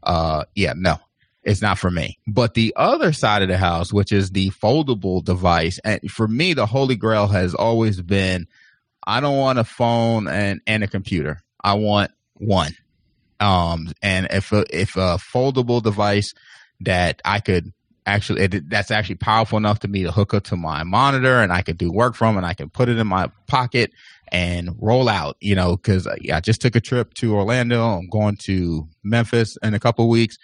uh, 0.02 0.44
yeah, 0.54 0.74
no, 0.76 0.98
it's 1.44 1.62
not 1.62 1.78
for 1.78 1.90
me. 1.90 2.18
But 2.26 2.54
the 2.54 2.72
other 2.76 3.12
side 3.12 3.42
of 3.42 3.48
the 3.48 3.58
house, 3.58 3.92
which 3.92 4.12
is 4.12 4.30
the 4.30 4.50
foldable 4.50 5.22
device, 5.22 5.78
and 5.84 6.10
for 6.10 6.26
me, 6.26 6.54
the 6.54 6.66
holy 6.66 6.96
grail 6.96 7.26
has 7.28 7.54
always 7.54 8.00
been 8.00 8.46
I 9.06 9.20
don't 9.20 9.36
want 9.36 9.58
a 9.58 9.64
phone 9.64 10.28
and, 10.28 10.60
and 10.66 10.82
a 10.82 10.88
computer. 10.88 11.42
I 11.62 11.74
want 11.74 12.10
one. 12.34 12.72
Um, 13.40 13.92
and 14.02 14.26
if 14.30 14.52
a, 14.52 14.64
if 14.70 14.96
a 14.96 15.18
foldable 15.18 15.82
device 15.82 16.34
that 16.80 17.20
I 17.24 17.40
could 17.40 17.72
actually, 18.06 18.42
it, 18.42 18.70
that's 18.70 18.90
actually 18.90 19.16
powerful 19.16 19.58
enough 19.58 19.80
to 19.80 19.88
me 19.88 20.04
to 20.04 20.12
hook 20.12 20.34
up 20.34 20.44
to 20.44 20.56
my 20.56 20.82
monitor 20.84 21.40
and 21.40 21.52
I 21.52 21.62
could 21.62 21.78
do 21.78 21.92
work 21.92 22.14
from 22.14 22.36
and 22.36 22.46
I 22.46 22.54
can 22.54 22.70
put 22.70 22.88
it 22.88 22.98
in 22.98 23.06
my 23.06 23.30
pocket 23.46 23.92
and 24.28 24.70
roll 24.80 25.08
out, 25.08 25.36
you 25.40 25.54
know, 25.54 25.78
uh, 25.86 26.00
I 26.32 26.40
just 26.40 26.60
took 26.60 26.74
a 26.74 26.80
trip 26.80 27.14
to 27.14 27.34
Orlando. 27.34 27.84
I'm 27.84 28.08
going 28.08 28.36
to 28.44 28.88
Memphis 29.02 29.58
in 29.62 29.74
a 29.74 29.80
couple 29.80 30.08
weeks 30.08 30.38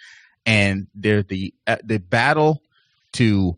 and 0.45 0.87
the, 0.95 1.53
uh, 1.67 1.77
the 1.83 1.99
battle 1.99 2.61
to 3.13 3.57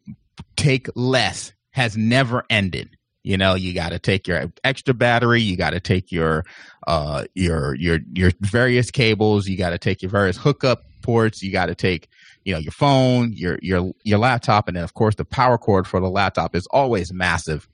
take 0.56 0.88
less 0.96 1.54
has 1.72 1.98
never 1.98 2.44
ended 2.50 2.98
you 3.24 3.38
know, 3.38 3.56
you 3.56 3.74
got 3.74 3.90
to 3.90 4.00
take 4.00 4.28
your 4.28 4.52
extra 4.66 4.94
battery, 4.94 5.42
you 5.42 5.56
got 5.56 5.70
to 5.72 5.80
take 5.80 6.12
your 6.12 6.46
uh 6.88 7.24
your 7.34 7.74
your 7.76 8.00
your 8.14 8.32
various 8.42 8.92
cables, 8.92 9.48
you 9.48 9.58
got 9.58 9.70
to 9.70 9.78
take 9.78 10.02
your 10.02 10.12
various 10.12 10.36
hookup 10.36 10.84
ports, 11.02 11.42
you 11.42 11.52
got 11.52 11.68
to 11.68 11.76
take 11.76 12.10
you 12.44 12.54
know 12.54 12.60
your 12.60 12.74
phone, 12.74 13.32
your 13.34 13.58
your 13.62 13.94
your 14.04 14.20
laptop, 14.20 14.68
and 14.68 14.76
then 14.76 14.84
of 14.84 14.94
course 14.94 15.16
the 15.16 15.24
power 15.24 15.58
cord 15.58 15.88
for 15.88 16.02
the 16.02 16.10
laptop 16.10 16.54
is 16.54 16.68
always 16.68 17.14
massive. 17.14 17.68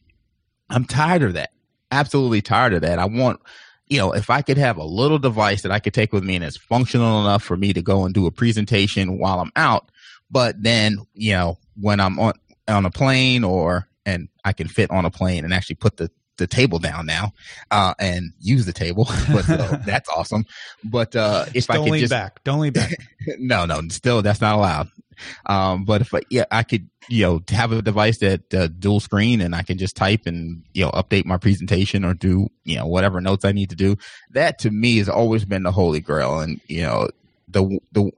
I'm 0.69 0.85
tired 0.85 1.23
of 1.23 1.33
that. 1.33 1.49
Absolutely 1.91 2.43
tired 2.43 2.73
of 2.73 2.81
that. 2.81 2.99
I 2.99 3.05
want 3.05 3.41
you 3.89 3.97
know, 3.97 4.13
if 4.13 4.29
I 4.29 4.41
could 4.41 4.57
have 4.57 4.77
a 4.77 4.83
little 4.83 5.17
device 5.17 5.63
that 5.63 5.71
I 5.71 5.79
could 5.79 5.93
take 5.93 6.13
with 6.13 6.23
me 6.23 6.35
and 6.35 6.45
it's 6.45 6.57
functional 6.57 7.21
enough 7.21 7.43
for 7.43 7.57
me 7.57 7.73
to 7.73 7.81
go 7.81 8.05
and 8.05 8.13
do 8.13 8.27
a 8.27 8.31
presentation 8.31 9.17
while 9.17 9.39
I'm 9.39 9.51
out, 9.55 9.89
but 10.29 10.61
then, 10.61 10.99
you 11.13 11.33
know, 11.33 11.57
when 11.75 11.99
I'm 11.99 12.19
on 12.19 12.33
on 12.67 12.85
a 12.85 12.91
plane 12.91 13.43
or 13.43 13.87
and 14.05 14.29
I 14.45 14.53
can 14.53 14.67
fit 14.67 14.91
on 14.91 15.05
a 15.05 15.11
plane 15.11 15.43
and 15.43 15.53
actually 15.53 15.75
put 15.75 15.97
the 15.97 16.11
the 16.39 16.47
table 16.47 16.79
down 16.79 17.05
now 17.05 17.33
uh, 17.69 17.93
and 17.99 18.33
use 18.39 18.65
the 18.65 18.73
table. 18.73 19.07
but 19.31 19.45
that's 19.85 20.09
awesome. 20.09 20.45
But 20.83 21.15
uh, 21.15 21.45
if 21.47 21.53
just 21.53 21.71
I 21.71 21.77
could 21.77 21.91
lean 21.91 21.99
just 22.01 22.09
back, 22.09 22.43
don't 22.43 22.59
lean 22.59 22.73
back. 22.73 22.95
no, 23.37 23.65
no, 23.65 23.81
still 23.89 24.21
that's 24.21 24.41
not 24.41 24.55
allowed. 24.55 24.89
Um, 25.45 25.83
but 25.83 26.01
if 26.01 26.13
I, 26.13 26.21
yeah, 26.29 26.45
I 26.49 26.63
could 26.63 26.89
you 27.09 27.25
know 27.25 27.41
have 27.49 27.71
a 27.71 27.81
device 27.81 28.19
that 28.19 28.53
uh, 28.53 28.67
dual 28.67 28.99
screen 28.99 29.41
and 29.41 29.55
I 29.55 29.63
can 29.63 29.77
just 29.77 29.95
type 29.95 30.21
and 30.25 30.63
you 30.73 30.85
know 30.85 30.91
update 30.91 31.25
my 31.25 31.37
presentation 31.37 32.05
or 32.05 32.13
do 32.13 32.47
you 32.63 32.77
know 32.77 32.87
whatever 32.87 33.21
notes 33.21 33.45
I 33.45 33.51
need 33.51 33.69
to 33.69 33.75
do. 33.75 33.97
That 34.31 34.59
to 34.59 34.71
me 34.71 34.97
has 34.97 35.09
always 35.09 35.45
been 35.45 35.63
the 35.63 35.71
holy 35.71 35.99
grail, 35.99 36.39
and 36.39 36.59
you 36.67 36.81
know 36.81 37.09
the 37.47 37.79
the. 37.91 38.11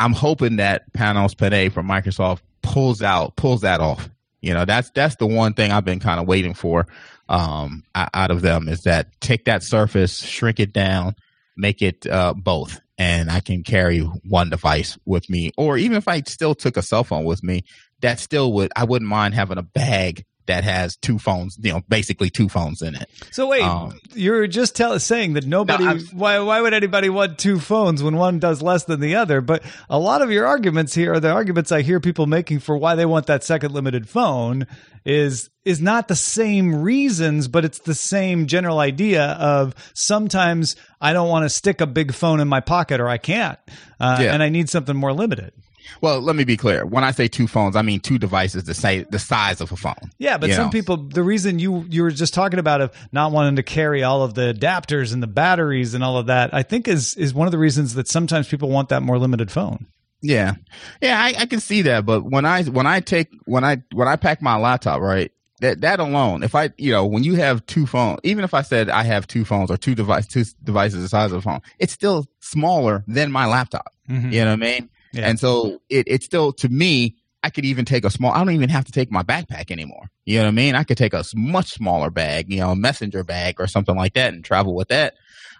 I'm 0.00 0.12
hoping 0.12 0.56
that 0.56 0.92
Panos 0.92 1.36
Panay 1.36 1.70
from 1.70 1.88
Microsoft 1.88 2.40
pulls 2.62 3.02
out 3.02 3.34
pulls 3.36 3.62
that 3.62 3.80
off 3.80 4.08
you 4.40 4.54
know, 4.54 4.64
that's 4.64 4.90
that's 4.90 5.16
the 5.16 5.26
one 5.26 5.54
thing 5.54 5.72
I've 5.72 5.84
been 5.84 6.00
kind 6.00 6.20
of 6.20 6.26
waiting 6.26 6.54
for 6.54 6.86
um, 7.28 7.84
out 7.94 8.30
of 8.30 8.42
them 8.42 8.68
is 8.68 8.82
that 8.82 9.08
take 9.20 9.44
that 9.46 9.62
surface, 9.62 10.24
shrink 10.24 10.60
it 10.60 10.72
down, 10.72 11.14
make 11.56 11.82
it 11.82 12.06
uh, 12.06 12.34
both, 12.34 12.80
and 12.96 13.30
I 13.30 13.40
can 13.40 13.62
carry 13.62 14.00
one 14.00 14.50
device 14.50 14.96
with 15.04 15.28
me. 15.28 15.50
Or 15.56 15.76
even 15.76 15.96
if 15.96 16.08
I 16.08 16.22
still 16.22 16.54
took 16.54 16.76
a 16.76 16.82
cell 16.82 17.04
phone 17.04 17.24
with 17.24 17.42
me, 17.42 17.64
that 18.00 18.20
still 18.20 18.52
would 18.54 18.72
I 18.76 18.84
wouldn't 18.84 19.08
mind 19.08 19.34
having 19.34 19.58
a 19.58 19.62
bag 19.62 20.24
that 20.48 20.64
has 20.64 20.96
two 20.96 21.18
phones, 21.18 21.56
you 21.62 21.72
know, 21.72 21.82
basically 21.88 22.28
two 22.28 22.48
phones 22.48 22.82
in 22.82 22.96
it. 22.96 23.08
So 23.30 23.46
wait, 23.46 23.62
um, 23.62 23.98
you're 24.14 24.46
just 24.46 24.74
tell, 24.74 24.98
saying 24.98 25.34
that 25.34 25.46
nobody. 25.46 25.84
No, 25.84 25.98
why 26.12 26.40
why 26.40 26.60
would 26.60 26.74
anybody 26.74 27.08
want 27.08 27.38
two 27.38 27.60
phones 27.60 28.02
when 28.02 28.16
one 28.16 28.38
does 28.40 28.60
less 28.60 28.84
than 28.84 29.00
the 29.00 29.14
other? 29.14 29.40
But 29.40 29.62
a 29.88 29.98
lot 29.98 30.20
of 30.20 30.30
your 30.30 30.46
arguments 30.46 30.94
here 30.94 31.14
are 31.14 31.20
the 31.20 31.30
arguments 31.30 31.70
I 31.70 31.82
hear 31.82 32.00
people 32.00 32.26
making 32.26 32.58
for 32.58 32.76
why 32.76 32.96
they 32.96 33.06
want 33.06 33.26
that 33.26 33.44
second 33.44 33.72
limited 33.72 34.08
phone 34.08 34.66
is 35.04 35.48
is 35.64 35.80
not 35.80 36.08
the 36.08 36.16
same 36.16 36.74
reasons, 36.74 37.46
but 37.46 37.64
it's 37.64 37.80
the 37.80 37.94
same 37.94 38.46
general 38.46 38.78
idea 38.78 39.24
of 39.24 39.74
sometimes 39.94 40.76
I 41.00 41.12
don't 41.12 41.28
want 41.28 41.44
to 41.44 41.50
stick 41.50 41.80
a 41.80 41.86
big 41.86 42.12
phone 42.12 42.40
in 42.40 42.48
my 42.48 42.60
pocket 42.60 43.00
or 43.00 43.08
I 43.08 43.18
can't, 43.18 43.58
uh, 44.00 44.18
yeah. 44.20 44.32
and 44.32 44.42
I 44.42 44.48
need 44.48 44.70
something 44.70 44.96
more 44.96 45.12
limited. 45.12 45.52
Well, 46.00 46.20
let 46.20 46.36
me 46.36 46.44
be 46.44 46.56
clear. 46.56 46.84
When 46.86 47.04
I 47.04 47.10
say 47.10 47.28
two 47.28 47.46
phones, 47.46 47.76
I 47.76 47.82
mean 47.82 48.00
two 48.00 48.18
devices 48.18 48.64
the 48.64 48.74
size 48.74 49.06
the 49.10 49.18
size 49.18 49.60
of 49.60 49.72
a 49.72 49.76
phone. 49.76 50.10
Yeah, 50.18 50.38
but 50.38 50.52
some 50.52 50.66
know? 50.66 50.70
people, 50.70 50.96
the 50.96 51.22
reason 51.22 51.58
you 51.58 51.84
you 51.88 52.02
were 52.02 52.10
just 52.10 52.34
talking 52.34 52.58
about 52.58 52.80
of 52.80 52.92
not 53.12 53.32
wanting 53.32 53.56
to 53.56 53.62
carry 53.62 54.02
all 54.02 54.22
of 54.22 54.34
the 54.34 54.54
adapters 54.54 55.12
and 55.12 55.22
the 55.22 55.26
batteries 55.26 55.94
and 55.94 56.04
all 56.04 56.16
of 56.18 56.26
that, 56.26 56.52
I 56.54 56.62
think 56.62 56.88
is 56.88 57.14
is 57.14 57.34
one 57.34 57.46
of 57.46 57.52
the 57.52 57.58
reasons 57.58 57.94
that 57.94 58.08
sometimes 58.08 58.48
people 58.48 58.68
want 58.68 58.88
that 58.90 59.02
more 59.02 59.18
limited 59.18 59.50
phone. 59.50 59.86
Yeah, 60.20 60.54
yeah, 61.00 61.20
I, 61.20 61.34
I 61.38 61.46
can 61.46 61.60
see 61.60 61.82
that. 61.82 62.04
But 62.04 62.24
when 62.24 62.44
I 62.44 62.64
when 62.64 62.86
I 62.86 63.00
take 63.00 63.28
when 63.44 63.64
I 63.64 63.82
when 63.92 64.08
I 64.08 64.16
pack 64.16 64.42
my 64.42 64.56
laptop, 64.56 65.00
right, 65.00 65.30
that 65.60 65.80
that 65.82 66.00
alone, 66.00 66.42
if 66.42 66.54
I 66.54 66.70
you 66.76 66.92
know 66.92 67.06
when 67.06 67.24
you 67.24 67.36
have 67.36 67.64
two 67.66 67.86
phones, 67.86 68.18
even 68.24 68.44
if 68.44 68.54
I 68.54 68.62
said 68.62 68.90
I 68.90 69.04
have 69.04 69.26
two 69.26 69.44
phones 69.44 69.70
or 69.70 69.76
two 69.76 69.94
device 69.94 70.26
two 70.26 70.44
devices 70.62 71.02
the 71.02 71.08
size 71.08 71.32
of 71.32 71.38
a 71.38 71.42
phone, 71.42 71.60
it's 71.78 71.92
still 71.92 72.26
smaller 72.40 73.04
than 73.06 73.30
my 73.30 73.46
laptop. 73.46 73.92
Mhm. 74.10 74.32
You 74.32 74.40
know 74.40 74.46
what 74.46 74.52
I 74.52 74.56
mean? 74.56 74.90
Yeah. 75.12 75.28
And 75.28 75.38
so 75.38 75.80
it 75.88 76.06
it's 76.08 76.24
still 76.24 76.52
to 76.54 76.68
me. 76.68 77.16
I 77.44 77.50
could 77.50 77.64
even 77.64 77.84
take 77.84 78.04
a 78.04 78.10
small. 78.10 78.32
I 78.32 78.38
don't 78.38 78.50
even 78.50 78.68
have 78.68 78.84
to 78.86 78.92
take 78.92 79.12
my 79.12 79.22
backpack 79.22 79.70
anymore. 79.70 80.10
You 80.24 80.38
know 80.38 80.44
what 80.44 80.48
I 80.48 80.52
mean? 80.52 80.74
I 80.74 80.82
could 80.82 80.98
take 80.98 81.14
a 81.14 81.24
much 81.36 81.70
smaller 81.70 82.10
bag, 82.10 82.52
you 82.52 82.58
know, 82.58 82.70
a 82.70 82.76
messenger 82.76 83.22
bag 83.22 83.60
or 83.60 83.68
something 83.68 83.96
like 83.96 84.14
that, 84.14 84.34
and 84.34 84.44
travel 84.44 84.74
with 84.74 84.88
that. 84.88 85.14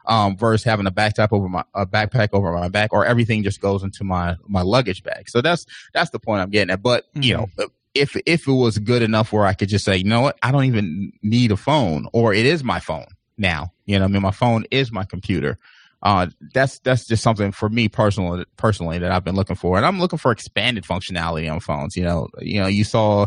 Um, 0.06 0.36
versus 0.36 0.64
having 0.64 0.86
a 0.86 0.90
backpack 0.90 1.28
over 1.32 1.48
my 1.48 1.64
a 1.74 1.86
backpack 1.86 2.30
over 2.32 2.52
my 2.52 2.68
back, 2.68 2.92
or 2.92 3.06
everything 3.06 3.42
just 3.44 3.60
goes 3.60 3.84
into 3.84 4.02
my 4.02 4.36
my 4.46 4.62
luggage 4.62 5.04
bag. 5.04 5.28
So 5.28 5.40
that's 5.40 5.66
that's 5.94 6.10
the 6.10 6.18
point 6.18 6.42
I'm 6.42 6.50
getting 6.50 6.70
at. 6.72 6.82
But 6.82 7.04
you 7.14 7.34
know, 7.34 7.48
if 7.94 8.16
if 8.26 8.48
it 8.48 8.52
was 8.52 8.78
good 8.78 9.02
enough 9.02 9.32
where 9.32 9.44
I 9.44 9.54
could 9.54 9.68
just 9.68 9.84
say, 9.84 9.96
you 9.96 10.04
know 10.04 10.20
what, 10.20 10.38
I 10.42 10.50
don't 10.50 10.64
even 10.64 11.12
need 11.22 11.52
a 11.52 11.56
phone, 11.56 12.08
or 12.12 12.34
it 12.34 12.46
is 12.46 12.64
my 12.64 12.80
phone 12.80 13.06
now. 13.36 13.72
You 13.86 13.98
know, 13.98 14.04
what 14.04 14.10
I 14.10 14.12
mean, 14.12 14.22
my 14.22 14.30
phone 14.30 14.64
is 14.70 14.92
my 14.92 15.04
computer. 15.04 15.58
Uh, 16.02 16.28
that's 16.54 16.78
that's 16.80 17.06
just 17.06 17.22
something 17.22 17.50
for 17.50 17.68
me 17.68 17.88
personally 17.88 18.44
personally 18.56 18.98
that 18.98 19.10
I've 19.10 19.24
been 19.24 19.34
looking 19.34 19.56
for, 19.56 19.76
and 19.76 19.84
I'm 19.84 19.98
looking 19.98 20.18
for 20.18 20.30
expanded 20.30 20.84
functionality 20.84 21.50
on 21.52 21.60
phones. 21.60 21.96
You 21.96 22.04
know, 22.04 22.28
you 22.40 22.60
know, 22.60 22.68
you 22.68 22.84
saw 22.84 23.26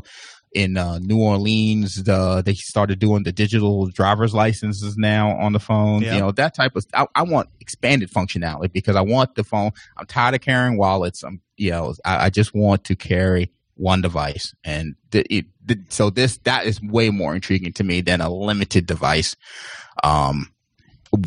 in 0.53 0.77
uh, 0.77 0.99
New 0.99 1.19
Orleans, 1.19 2.03
the, 2.03 2.41
they 2.45 2.53
started 2.53 2.99
doing 2.99 3.23
the 3.23 3.31
digital 3.31 3.87
driver's 3.87 4.33
licenses 4.33 4.97
now 4.97 5.37
on 5.37 5.53
the 5.53 5.59
phone. 5.59 6.01
Yeah. 6.01 6.15
You 6.15 6.19
know, 6.19 6.31
that 6.31 6.53
type 6.53 6.75
of. 6.75 6.85
I, 6.93 7.07
I 7.15 7.23
want 7.23 7.49
expanded 7.59 8.11
functionality 8.11 8.71
because 8.71 8.95
I 8.95 9.01
want 9.01 9.35
the 9.35 9.43
phone. 9.43 9.71
I'm 9.97 10.05
tired 10.05 10.35
of 10.35 10.41
carrying 10.41 10.77
wallets. 10.77 11.23
I'm, 11.23 11.41
you 11.57 11.71
know, 11.71 11.93
I, 12.03 12.25
I 12.25 12.29
just 12.29 12.53
want 12.53 12.83
to 12.85 12.95
carry 12.95 13.51
one 13.75 14.01
device, 14.01 14.53
and 14.63 14.95
the, 15.11 15.25
it, 15.33 15.45
so 15.89 16.09
this 16.09 16.37
that 16.43 16.65
is 16.65 16.81
way 16.81 17.09
more 17.09 17.33
intriguing 17.33 17.73
to 17.73 17.83
me 17.83 18.01
than 18.01 18.21
a 18.21 18.29
limited 18.29 18.85
device. 18.85 19.35
Um, 20.03 20.51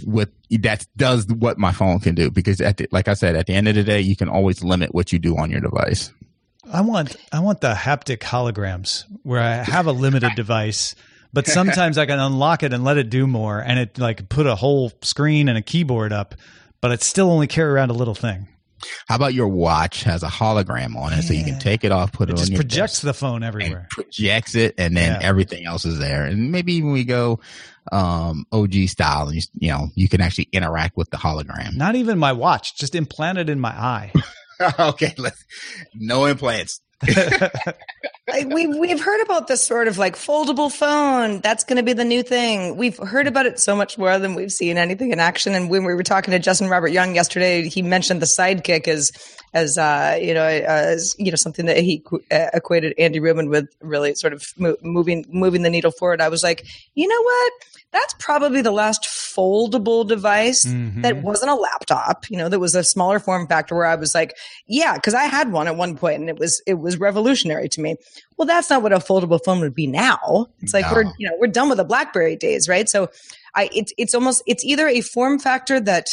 with 0.04 0.30
that 0.50 0.86
does 0.96 1.26
what 1.26 1.58
my 1.58 1.72
phone 1.72 2.00
can 2.00 2.14
do 2.14 2.30
because 2.30 2.60
at 2.60 2.78
the, 2.78 2.88
like 2.90 3.08
I 3.08 3.14
said, 3.14 3.36
at 3.36 3.46
the 3.46 3.54
end 3.54 3.68
of 3.68 3.74
the 3.74 3.84
day, 3.84 4.00
you 4.00 4.16
can 4.16 4.28
always 4.28 4.64
limit 4.64 4.94
what 4.94 5.12
you 5.12 5.18
do 5.18 5.36
on 5.36 5.50
your 5.50 5.60
device. 5.60 6.12
I 6.72 6.80
want 6.80 7.16
I 7.32 7.40
want 7.40 7.60
the 7.60 7.74
haptic 7.74 8.18
holograms 8.18 9.04
where 9.22 9.40
I 9.40 9.56
have 9.56 9.86
a 9.86 9.92
limited 9.92 10.32
device, 10.36 10.94
but 11.32 11.46
sometimes 11.46 11.98
I 11.98 12.06
can 12.06 12.18
unlock 12.18 12.62
it 12.62 12.72
and 12.72 12.84
let 12.84 12.96
it 12.96 13.10
do 13.10 13.26
more, 13.26 13.60
and 13.60 13.78
it 13.78 13.98
like 13.98 14.28
put 14.28 14.46
a 14.46 14.54
whole 14.54 14.92
screen 15.02 15.48
and 15.48 15.58
a 15.58 15.62
keyboard 15.62 16.12
up, 16.12 16.34
but 16.80 16.90
it 16.90 17.02
still 17.02 17.30
only 17.30 17.46
carry 17.46 17.70
around 17.70 17.90
a 17.90 17.94
little 17.94 18.14
thing. 18.14 18.48
How 19.08 19.16
about 19.16 19.34
your 19.34 19.48
watch 19.48 20.02
has 20.04 20.22
a 20.22 20.28
hologram 20.28 20.96
on 20.96 21.12
it, 21.12 21.22
so 21.22 21.32
you 21.32 21.44
can 21.44 21.58
take 21.58 21.84
it 21.84 21.92
off, 21.92 22.12
put 22.12 22.28
it, 22.28 22.32
It 22.32 22.40
on 22.40 22.46
just 22.46 22.54
projects 22.54 23.00
the 23.00 23.14
phone 23.14 23.42
everywhere. 23.42 23.86
projects 23.90 24.54
it, 24.54 24.74
and 24.78 24.96
then 24.96 25.12
Yeah. 25.20 25.26
everything 25.26 25.64
else 25.66 25.84
is 25.84 25.98
there. 25.98 26.24
And 26.24 26.52
maybe 26.52 26.74
even 26.74 26.92
we 26.92 27.04
go 27.04 27.40
um, 27.92 28.46
OG 28.52 28.88
style, 28.88 29.28
and 29.28 29.36
you, 29.36 29.42
you 29.58 29.68
know 29.70 29.88
you 29.94 30.08
can 30.08 30.20
actually 30.20 30.48
interact 30.52 30.96
with 30.96 31.10
the 31.10 31.16
hologram. 31.16 31.74
Not 31.76 31.94
even 31.94 32.18
my 32.18 32.32
watch, 32.32 32.76
just 32.76 32.94
implanted 32.94 33.48
in 33.50 33.60
my 33.60 33.70
eye. 33.70 34.12
okay, 34.78 35.14
let's 35.18 35.44
no 35.94 36.26
implants. 36.26 36.80
Like, 38.26 38.48
we've 38.48 38.74
we've 38.76 39.00
heard 39.00 39.20
about 39.22 39.48
this 39.48 39.62
sort 39.62 39.86
of 39.86 39.98
like 39.98 40.16
foldable 40.16 40.72
phone. 40.72 41.40
That's 41.40 41.62
going 41.62 41.76
to 41.76 41.82
be 41.82 41.92
the 41.92 42.04
new 42.04 42.22
thing. 42.22 42.76
We've 42.76 42.96
heard 42.96 43.26
about 43.26 43.46
it 43.46 43.60
so 43.60 43.76
much 43.76 43.98
more 43.98 44.18
than 44.18 44.34
we've 44.34 44.50
seen 44.50 44.78
anything 44.78 45.12
in 45.12 45.20
action. 45.20 45.54
And 45.54 45.70
when 45.70 45.84
we 45.84 45.94
were 45.94 46.02
talking 46.02 46.32
to 46.32 46.38
Justin 46.38 46.68
Robert 46.68 46.88
Young 46.88 47.14
yesterday, 47.14 47.68
he 47.68 47.82
mentioned 47.82 48.22
the 48.22 48.26
Sidekick 48.26 48.88
as 48.88 49.12
as 49.54 49.78
uh, 49.78 50.18
you 50.20 50.34
know 50.34 50.44
as 50.44 51.14
you 51.18 51.30
know 51.30 51.36
something 51.36 51.64
that 51.66 51.78
he 51.78 52.04
uh, 52.30 52.46
equated 52.52 52.92
Andy 52.98 53.20
Rubin 53.20 53.48
with 53.48 53.68
really 53.80 54.14
sort 54.14 54.32
of 54.34 54.44
mo- 54.58 54.76
moving 54.82 55.24
moving 55.30 55.62
the 55.62 55.70
needle 55.70 55.92
forward. 55.92 56.20
I 56.20 56.28
was 56.28 56.42
like, 56.42 56.66
you 56.94 57.08
know 57.08 57.22
what? 57.22 57.52
That's 57.92 58.14
probably 58.18 58.60
the 58.60 58.72
last 58.72 59.04
foldable 59.04 60.06
device 60.06 60.64
Mhm. 60.64 61.02
that 61.02 61.22
wasn't 61.22 61.52
a 61.52 61.54
laptop. 61.54 62.28
You 62.28 62.36
know, 62.38 62.48
that 62.48 62.58
was 62.58 62.74
a 62.74 62.82
smaller 62.82 63.20
form 63.20 63.46
factor 63.46 63.76
where 63.76 63.86
I 63.86 63.94
was 63.94 64.14
like, 64.14 64.36
yeah, 64.66 64.94
because 64.94 65.14
I 65.14 65.24
had 65.24 65.52
one 65.52 65.68
at 65.68 65.76
one 65.76 65.96
point 65.96 66.20
and 66.20 66.28
it 66.28 66.38
was 66.38 66.60
it 66.66 66.74
was 66.74 66.98
revolutionary 66.98 67.68
to 67.70 67.80
me. 67.80 67.96
Well, 68.36 68.46
that's 68.46 68.68
not 68.68 68.82
what 68.82 68.92
a 68.92 68.98
foldable 68.98 69.38
phone 69.44 69.60
would 69.60 69.74
be 69.76 69.86
now. 69.86 70.46
It's 70.60 70.74
like 70.74 70.86
No. 70.86 70.92
we're 70.94 71.04
you 71.18 71.28
know 71.28 71.36
we're 71.38 71.46
done 71.46 71.68
with 71.68 71.78
the 71.78 71.84
BlackBerry 71.84 72.34
days, 72.36 72.68
right? 72.68 72.88
So, 72.88 73.08
I 73.54 73.70
it's 73.72 73.92
it's 73.96 74.14
almost 74.14 74.42
it's 74.48 74.64
either 74.64 74.88
a 74.88 75.00
form 75.00 75.38
factor 75.38 75.78
that 75.78 76.06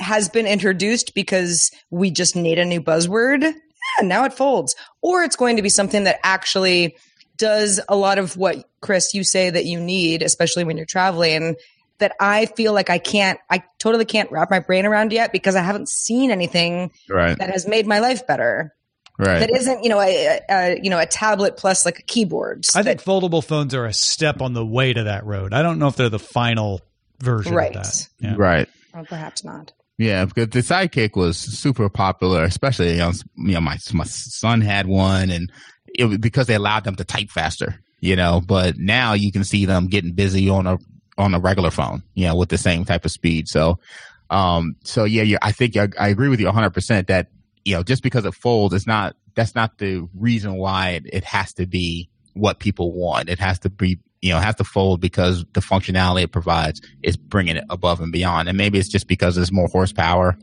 has 0.00 0.28
been 0.28 0.46
introduced 0.46 1.14
because 1.14 1.70
we 1.90 2.10
just 2.10 2.36
need 2.36 2.58
a 2.58 2.64
new 2.64 2.80
buzzword. 2.80 3.42
Yeah, 3.42 4.06
now 4.06 4.24
it 4.24 4.32
folds, 4.32 4.74
or 5.02 5.22
it's 5.22 5.36
going 5.36 5.56
to 5.56 5.62
be 5.62 5.68
something 5.68 6.04
that 6.04 6.18
actually 6.24 6.96
does 7.36 7.80
a 7.88 7.96
lot 7.96 8.18
of 8.18 8.36
what 8.36 8.64
Chris 8.80 9.12
you 9.14 9.24
say 9.24 9.50
that 9.50 9.64
you 9.66 9.80
need, 9.80 10.22
especially 10.22 10.64
when 10.64 10.76
you're 10.76 10.86
traveling. 10.86 11.56
That 11.98 12.12
I 12.18 12.46
feel 12.46 12.72
like 12.72 12.90
I 12.90 12.98
can't, 12.98 13.38
I 13.48 13.62
totally 13.78 14.04
can't 14.04 14.30
wrap 14.32 14.50
my 14.50 14.58
brain 14.58 14.84
around 14.84 15.12
yet 15.12 15.30
because 15.32 15.54
I 15.54 15.62
haven't 15.62 15.88
seen 15.88 16.32
anything 16.32 16.90
Right, 17.08 17.38
that 17.38 17.50
has 17.50 17.68
made 17.68 17.86
my 17.86 18.00
life 18.00 18.26
better 18.26 18.74
right. 19.16 19.38
that 19.38 19.50
isn't 19.50 19.84
you 19.84 19.90
know 19.90 20.00
a, 20.00 20.40
a 20.50 20.80
you 20.82 20.90
know 20.90 20.98
a 20.98 21.06
tablet 21.06 21.56
plus 21.56 21.84
like 21.86 22.00
a 22.00 22.02
keyboard 22.02 22.64
I 22.74 22.82
that- 22.82 23.00
think 23.00 23.02
foldable 23.04 23.44
phones 23.44 23.74
are 23.74 23.86
a 23.86 23.92
step 23.92 24.42
on 24.42 24.54
the 24.54 24.66
way 24.66 24.92
to 24.92 25.04
that 25.04 25.24
road. 25.24 25.54
I 25.54 25.62
don't 25.62 25.78
know 25.78 25.86
if 25.86 25.94
they're 25.94 26.08
the 26.08 26.18
final 26.18 26.80
version 27.20 27.54
Right. 27.54 27.76
of 27.76 27.84
that. 27.84 28.08
Yeah. 28.18 28.34
right. 28.36 28.68
or 28.92 29.04
perhaps 29.04 29.44
not 29.44 29.72
Yeah, 29.98 30.24
because 30.24 30.48
the 30.48 30.60
sidekick 30.60 31.16
was 31.16 31.38
super 31.38 31.88
popular, 31.88 32.42
especially 32.42 32.92
you 32.92 32.98
know, 32.98 33.12
you 33.36 33.54
know 33.54 33.60
my 33.60 33.78
my 33.92 34.04
son 34.04 34.60
had 34.60 34.86
one, 34.86 35.30
and 35.30 35.52
it 35.94 36.06
was 36.06 36.18
because 36.18 36.46
they 36.46 36.54
allowed 36.54 36.84
them 36.84 36.96
to 36.96 37.04
type 37.04 37.30
faster. 37.30 37.76
You 38.00 38.16
know, 38.16 38.42
but 38.44 38.76
now 38.76 39.14
you 39.14 39.32
can 39.32 39.44
see 39.44 39.64
them 39.66 39.86
getting 39.86 40.12
busy 40.12 40.50
on 40.50 40.66
a 40.66 40.78
on 41.16 41.32
a 41.34 41.38
regular 41.38 41.70
phone. 41.70 42.02
You 42.14 42.26
know, 42.26 42.36
with 42.36 42.48
the 42.48 42.58
same 42.58 42.84
type 42.84 43.04
of 43.04 43.12
speed. 43.12 43.48
So, 43.48 43.78
um, 44.30 44.76
so 44.82 45.04
yeah, 45.04 45.38
I 45.42 45.52
think 45.52 45.76
I, 45.76 45.88
I 45.98 46.08
agree 46.08 46.28
with 46.28 46.40
you 46.40 46.46
100 46.46 46.70
percent 46.70 47.06
that 47.06 47.28
you 47.64 47.76
know 47.76 47.84
just 47.84 48.02
because 48.02 48.24
it 48.24 48.34
folds, 48.34 48.74
it's 48.74 48.88
not 48.88 49.14
that's 49.36 49.54
not 49.54 49.78
the 49.78 50.08
reason 50.14 50.56
why 50.56 50.90
it, 50.90 51.06
it 51.12 51.24
has 51.24 51.52
to 51.54 51.66
be 51.66 52.10
what 52.34 52.58
people 52.58 52.92
want. 52.92 53.28
It 53.28 53.38
has 53.38 53.60
to 53.60 53.70
be 53.70 54.00
you 54.24 54.30
know, 54.32 54.40
have 54.40 54.56
to 54.56 54.64
fold 54.64 55.02
because 55.02 55.44
the 55.52 55.60
functionality 55.60 56.22
it 56.22 56.32
provides 56.32 56.80
is 57.02 57.14
bringing 57.14 57.56
it 57.56 57.64
above 57.68 58.00
and 58.00 58.10
beyond. 58.10 58.48
And 58.48 58.56
maybe 58.56 58.78
it's 58.78 58.88
just 58.88 59.06
because 59.06 59.34
there's 59.34 59.52
more 59.52 59.68
horsepower 59.68 60.38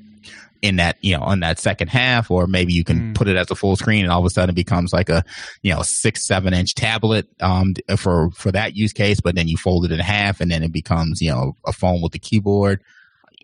in 0.62 0.76
that, 0.76 0.98
you 1.02 1.17
know, 1.17 1.24
on 1.24 1.39
that 1.39 1.58
second 1.58 1.88
half, 1.88 2.30
or 2.30 2.46
maybe 2.46 2.74
you 2.74 2.84
can 2.84 3.00
Mm. 3.00 3.15
put 3.15 3.28
it 3.28 3.36
as 3.36 3.50
a 3.50 3.56
full 3.56 3.76
screen 3.76 4.04
and 4.04 4.12
all 4.12 4.20
of 4.20 4.26
a 4.26 4.30
sudden 4.30 4.52
it 4.52 4.56
becomes 4.56 4.94
like 4.94 5.10
a, 5.10 5.24
you 5.63 5.74
know, 5.74 5.82
six, 5.82 6.28
seven 6.28 6.54
inch 6.54 6.76
tablet, 6.76 7.28
um, 7.39 7.74
for, 7.98 8.30
for 8.36 8.52
that 8.52 8.76
use 8.76 8.94
case, 8.94 9.20
but 9.20 9.34
then 9.34 9.48
you 9.48 9.58
fold 9.58 9.84
it 9.86 9.91
in 9.91 9.98
half 10.00 10.39
and 10.41 10.52
then 10.52 10.62
it 10.62 10.72
becomes, 10.72 11.20
you 11.20 11.32
know, 11.32 11.56
a 11.65 11.74
phone 11.74 12.04
with 12.04 12.12
the 12.12 12.20
keyboard. 12.20 12.84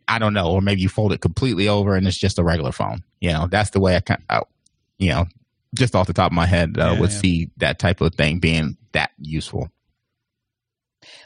I 0.08 0.20
don't 0.20 0.36
know. 0.36 0.52
Or 0.52 0.62
maybe 0.62 0.82
you 0.82 0.90
fold 0.90 1.14
it 1.14 1.22
completely 1.22 1.68
over 1.68 1.96
and 1.96 2.08
it's 2.08 2.16
just 2.20 2.38
a 2.38 2.44
regular 2.44 2.72
phone. 2.72 3.02
You 3.22 3.34
know, 3.34 3.48
that's 3.50 3.72
the 3.72 3.80
way 3.80 3.96
I 3.96 4.02
kind 4.02 4.22
of, 4.30 4.44
you 5.00 5.10
know, 5.10 5.26
just 5.74 5.96
off 5.96 6.06
the 6.06 6.14
top 6.14 6.32
of 6.32 6.36
my 6.36 6.46
head, 6.46 6.78
uh, 6.78 6.92
Yeah, 6.94 7.00
would 7.00 7.10
yeah. 7.12 7.18
see 7.18 7.50
that 7.58 7.80
type 7.80 8.02
of 8.02 8.14
thing 8.14 8.38
being 8.38 8.78
that 8.92 9.10
useful. 9.20 9.70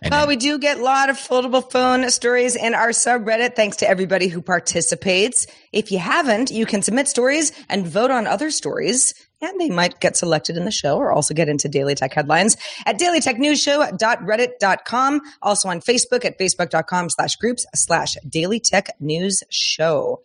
And 0.01 0.11
well, 0.11 0.27
we 0.27 0.35
do 0.35 0.57
get 0.57 0.79
a 0.79 0.83
lot 0.83 1.09
of 1.09 1.17
foldable 1.17 1.71
phone 1.71 2.09
stories 2.09 2.55
in 2.55 2.73
our 2.73 2.89
subreddit. 2.89 3.55
Thanks 3.55 3.77
to 3.77 3.89
everybody 3.89 4.27
who 4.27 4.41
participates. 4.41 5.45
If 5.71 5.91
you 5.91 5.99
haven't, 5.99 6.49
you 6.49 6.65
can 6.65 6.81
submit 6.81 7.07
stories 7.07 7.51
and 7.69 7.87
vote 7.87 8.09
on 8.09 8.25
other 8.25 8.49
stories, 8.49 9.13
and 9.41 9.59
they 9.59 9.69
might 9.69 9.99
get 9.99 10.17
selected 10.17 10.57
in 10.57 10.65
the 10.65 10.71
show 10.71 10.97
or 10.97 11.11
also 11.11 11.33
get 11.33 11.49
into 11.49 11.67
Daily 11.69 11.93
Tech 11.93 12.13
headlines 12.13 12.57
at 12.85 12.97
dailytechnewsshow.reddit.com. 12.99 15.21
Also 15.41 15.69
on 15.69 15.81
Facebook 15.81 16.23
at 16.25 16.39
facebook.com 16.39 17.09
slash 17.09 17.35
groups 17.35 17.65
slash 17.75 18.15
Daily 18.27 18.59
Tech 18.59 18.89
News 18.99 19.43
Show. 19.49 20.21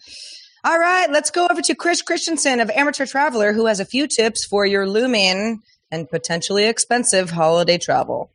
All 0.64 0.78
right, 0.78 1.10
let's 1.10 1.30
go 1.30 1.46
over 1.48 1.62
to 1.62 1.74
Chris 1.76 2.02
Christensen 2.02 2.60
of 2.60 2.68
Amateur 2.70 3.06
Traveler, 3.06 3.52
who 3.52 3.66
has 3.66 3.78
a 3.78 3.84
few 3.84 4.08
tips 4.08 4.44
for 4.44 4.66
your 4.66 4.88
looming 4.88 5.62
and 5.92 6.10
potentially 6.10 6.64
expensive 6.64 7.30
holiday 7.30 7.78
travel. 7.78 8.32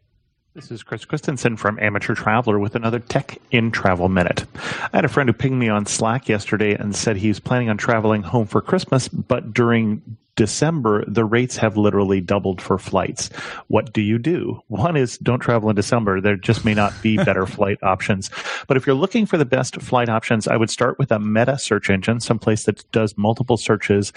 This 0.54 0.70
is 0.70 0.84
Chris 0.84 1.06
Christensen 1.06 1.56
from 1.56 1.80
Amateur 1.80 2.14
Traveler 2.14 2.60
with 2.60 2.76
another 2.76 3.00
Tech 3.00 3.38
in 3.52 3.72
Travel 3.72 4.10
Minute. 4.10 4.44
I 4.92 4.98
had 4.98 5.06
a 5.06 5.08
friend 5.08 5.30
who 5.30 5.34
pinged 5.34 5.58
me 5.58 5.70
on 5.70 5.86
Slack 5.86 6.28
yesterday 6.28 6.74
and 6.74 6.94
said 6.94 7.16
he's 7.16 7.40
planning 7.40 7.70
on 7.70 7.78
traveling 7.78 8.22
home 8.22 8.48
for 8.48 8.62
Christmas, 8.62 9.08
but 9.08 9.54
during 9.54 10.02
December, 10.42 11.06
the 11.08 11.24
rates 11.24 11.56
have 11.58 11.78
literally 11.78 12.20
doubled 12.20 12.60
for 12.60 12.80
flights. 12.80 13.28
What 13.68 13.94
do 13.94 14.02
you 14.02 14.18
do? 14.18 14.60
One 14.70 14.98
is 14.98 15.20
don't 15.20 15.38
travel 15.38 15.70
in 15.70 15.76
December. 15.76 16.20
There 16.20 16.36
just 16.36 16.66
may 16.66 16.74
not 16.74 17.00
be 17.04 17.18
better 17.18 17.46
flight 17.46 17.78
options. 17.84 18.32
But 18.66 18.76
if 18.76 18.88
you're 18.88 18.96
looking 18.96 19.28
for 19.28 19.38
the 19.38 19.46
best 19.46 19.80
flight 19.80 20.10
options, 20.10 20.48
I 20.48 20.58
would 20.58 20.72
start 20.72 20.98
with 20.98 21.12
a 21.12 21.20
meta 21.20 21.60
search 21.60 21.92
engine, 21.92 22.22
someplace 22.22 22.64
that 22.64 22.92
does 22.92 23.16
multiple 23.20 23.56
searches 23.56 24.14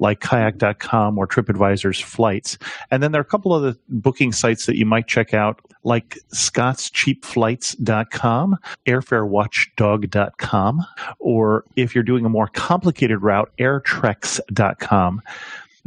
like 0.00 0.18
kayak.com 0.18 1.16
or 1.16 1.28
TripAdvisor's 1.28 2.00
flights. 2.00 2.58
And 2.90 3.00
then 3.00 3.12
there 3.12 3.20
are 3.20 3.22
a 3.22 3.24
couple 3.24 3.54
of 3.54 3.62
the 3.62 3.78
booking 3.88 4.32
sites 4.32 4.66
that 4.66 4.76
you 4.76 4.84
might 4.84 5.06
check 5.06 5.32
out 5.32 5.60
like 5.84 6.18
scottscheapflights.com, 6.32 8.56
airfarewatchdog.com, 8.84 10.86
or 11.20 11.64
if 11.76 11.94
you're 11.94 12.02
doing 12.02 12.24
a 12.24 12.28
more 12.28 12.48
complicated 12.48 13.22
route, 13.22 13.52
airtreks.com. 13.60 15.22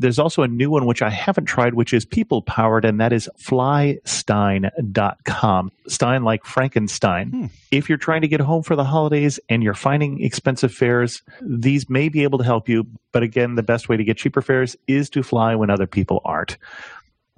There's 0.02 0.20
also 0.20 0.44
a 0.44 0.48
new 0.48 0.70
one 0.70 0.86
which 0.86 1.02
I 1.02 1.10
haven't 1.10 1.46
tried, 1.46 1.76
which 1.76 1.94
is 1.94 2.06
people 2.06 2.42
powered, 2.42 2.86
and 2.86 3.00
that 3.00 3.14
is 3.14 3.30
flystein.com. 3.40 5.72
Stein 5.88 6.24
like 6.24 6.46
Frankenstein. 6.46 7.30
Hmm. 7.30 7.46
If 7.72 7.88
you're 7.88 7.98
trying 7.98 8.22
to 8.22 8.28
get 8.28 8.40
home 8.40 8.64
for 8.64 8.76
the 8.76 8.84
holidays 8.84 9.40
and 9.48 9.64
you're 9.64 9.74
finding 9.74 10.22
expensive 10.22 10.74
fares, 10.74 11.22
these 11.42 11.90
may 11.90 12.10
be 12.10 12.24
able 12.24 12.40
to 12.40 12.44
help 12.44 12.68
you. 12.68 12.86
But 13.12 13.24
again, 13.24 13.56
the 13.56 13.64
best 13.64 13.90
way 13.90 13.98
to 13.98 14.04
get 14.04 14.18
cheaper 14.18 14.42
fares 14.42 14.76
is 14.88 15.10
to 15.12 15.24
fly 15.24 15.56
when 15.56 15.70
other 15.70 15.88
people 15.88 16.22
aren't. 16.26 16.58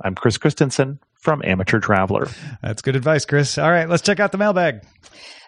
I'm 0.02 0.16
Chris 0.16 0.38
Christensen 0.38 1.00
from 1.24 1.42
Amateur 1.46 1.80
Traveler. 1.80 2.28
That's 2.62 2.82
good 2.82 2.98
advice, 2.98 3.24
Chris. 3.24 3.58
All 3.58 3.72
right, 3.72 3.88
let's 3.88 4.02
check 4.02 4.20
out 4.20 4.34
the 4.34 4.38
mailbag. 4.38 4.82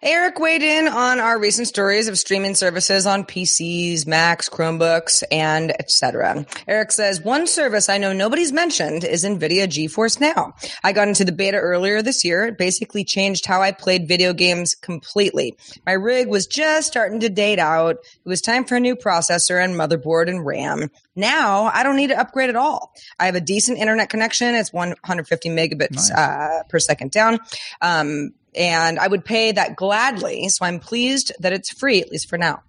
Eric 0.01 0.39
weighed 0.39 0.61
in 0.61 0.87
on 0.87 1.19
our 1.19 1.39
recent 1.39 1.67
stories 1.67 2.07
of 2.07 2.17
streaming 2.17 2.53
services 2.53 3.05
on 3.05 3.25
PCs, 3.25 4.05
Macs, 4.07 4.47
Chromebooks, 4.47 5.23
and 5.31 5.71
etc. 5.71 6.45
Eric 6.67 6.91
says, 6.91 7.21
one 7.21 7.47
service 7.47 7.89
I 7.89 7.97
know 7.97 8.13
nobody's 8.13 8.53
mentioned 8.53 9.03
is 9.03 9.25
NVIDIA 9.25 9.67
GeForce 9.67 10.21
Now. 10.21 10.53
I 10.83 10.93
got 10.93 11.07
into 11.07 11.25
the 11.25 11.31
beta 11.31 11.57
earlier 11.57 12.01
this 12.01 12.23
year. 12.23 12.45
It 12.45 12.57
basically 12.57 13.03
changed 13.03 13.45
how 13.45 13.61
I 13.61 13.71
played 13.71 14.07
video 14.07 14.31
games 14.31 14.75
completely. 14.75 15.57
My 15.85 15.93
rig 15.93 16.27
was 16.27 16.45
just 16.45 16.87
starting 16.87 17.19
to 17.21 17.29
date 17.29 17.59
out. 17.59 17.95
It 17.95 18.29
was 18.29 18.41
time 18.41 18.63
for 18.63 18.75
a 18.75 18.79
new 18.79 18.95
processor 18.95 19.61
and 19.63 19.73
motherboard 19.73 20.29
and 20.29 20.45
RAM. 20.45 20.89
Now 21.15 21.65
I 21.65 21.83
don't 21.83 21.95
need 21.95 22.07
to 22.07 22.19
upgrade 22.19 22.49
at 22.49 22.55
all. 22.55 22.93
I 23.19 23.25
have 23.25 23.35
a 23.35 23.41
decent 23.41 23.77
internet 23.77 24.09
connection. 24.09 24.55
It's 24.55 24.73
150 24.73 25.49
megabits 25.49 25.91
nice. 25.91 26.11
uh, 26.11 26.63
per 26.69 26.79
second 26.79 27.11
down. 27.11 27.39
Um, 27.81 28.33
and 28.55 28.99
I 28.99 29.07
would 29.07 29.25
pay 29.25 29.51
that 29.51 29.75
gladly. 29.75 30.49
So 30.49 30.65
I'm 30.65 30.79
pleased 30.79 31.33
that 31.39 31.53
it's 31.53 31.71
free, 31.71 32.01
at 32.01 32.09
least 32.09 32.29
for 32.29 32.37
now. 32.37 32.63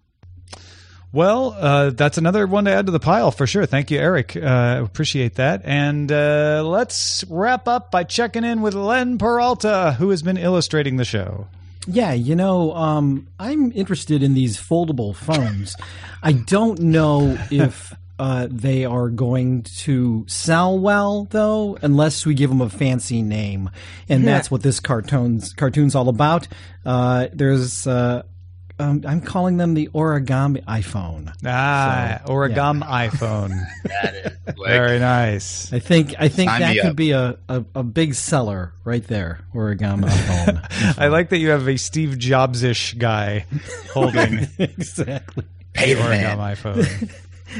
Well, 1.12 1.56
uh, 1.58 1.90
that's 1.90 2.18
another 2.18 2.46
one 2.46 2.66
to 2.66 2.72
add 2.72 2.86
to 2.86 2.92
the 2.92 3.00
pile 3.00 3.30
for 3.30 3.46
sure. 3.46 3.64
Thank 3.64 3.90
you, 3.90 3.98
Eric. 3.98 4.36
Uh, 4.36 4.82
appreciate 4.84 5.36
that. 5.36 5.62
And 5.64 6.10
uh, 6.12 6.62
let's 6.66 7.24
wrap 7.30 7.68
up 7.68 7.90
by 7.90 8.04
checking 8.04 8.44
in 8.44 8.60
with 8.60 8.74
Len 8.74 9.16
Peralta, 9.16 9.96
who 9.98 10.10
has 10.10 10.22
been 10.22 10.36
illustrating 10.36 10.96
the 10.96 11.04
show. 11.04 11.46
Yeah, 11.86 12.12
you 12.12 12.34
know, 12.34 12.74
um, 12.74 13.28
I'm 13.38 13.70
interested 13.72 14.22
in 14.22 14.34
these 14.34 14.58
foldable 14.58 15.14
phones. 15.14 15.76
I 16.22 16.32
don't 16.32 16.80
know 16.80 17.38
if 17.50 17.94
uh, 18.18 18.48
they 18.50 18.84
are 18.84 19.08
going 19.08 19.62
to 19.62 20.24
sell 20.28 20.78
well, 20.78 21.24
though, 21.30 21.78
unless 21.82 22.24
we 22.24 22.34
give 22.34 22.50
them 22.50 22.60
a 22.60 22.70
fancy 22.70 23.22
name, 23.22 23.70
and 24.08 24.24
yeah. 24.24 24.30
that's 24.30 24.50
what 24.50 24.62
this 24.62 24.80
cartoon's 24.80 25.52
cartoon's 25.52 25.94
all 25.94 26.08
about. 26.08 26.48
Uh, 26.84 27.28
there's. 27.32 27.86
Uh, 27.86 28.22
um, 28.78 29.04
I'm 29.06 29.22
calling 29.22 29.56
them 29.56 29.72
the 29.72 29.88
origami 29.88 30.62
iPhone. 30.66 31.32
Ah, 31.46 32.20
so, 32.26 32.32
origami 32.32 32.80
yeah. 32.80 33.08
iPhone. 33.08 33.66
that 33.84 34.14
is 34.14 34.54
very 34.66 34.98
nice. 34.98 35.72
I 35.72 35.78
think 35.78 36.14
I 36.18 36.28
think 36.28 36.50
Sign 36.50 36.60
that 36.60 36.76
could 36.76 36.90
up. 36.90 36.96
be 36.96 37.12
a, 37.12 37.38
a, 37.48 37.64
a, 37.74 37.82
big 37.82 38.14
seller 38.14 38.74
right 38.84 39.02
there. 39.04 39.40
Origami 39.54 40.04
iPhone. 40.10 40.98
I 40.98 41.06
like 41.06 41.30
that 41.30 41.38
you 41.38 41.48
have 41.50 41.66
a 41.66 41.78
Steve 41.78 42.18
Jobs 42.18 42.62
ish 42.62 42.92
guy 42.94 43.46
holding 43.94 44.46
exactly 44.58 45.44
hey, 45.76 45.94
origami 45.94 46.56
iPhone 46.56 47.10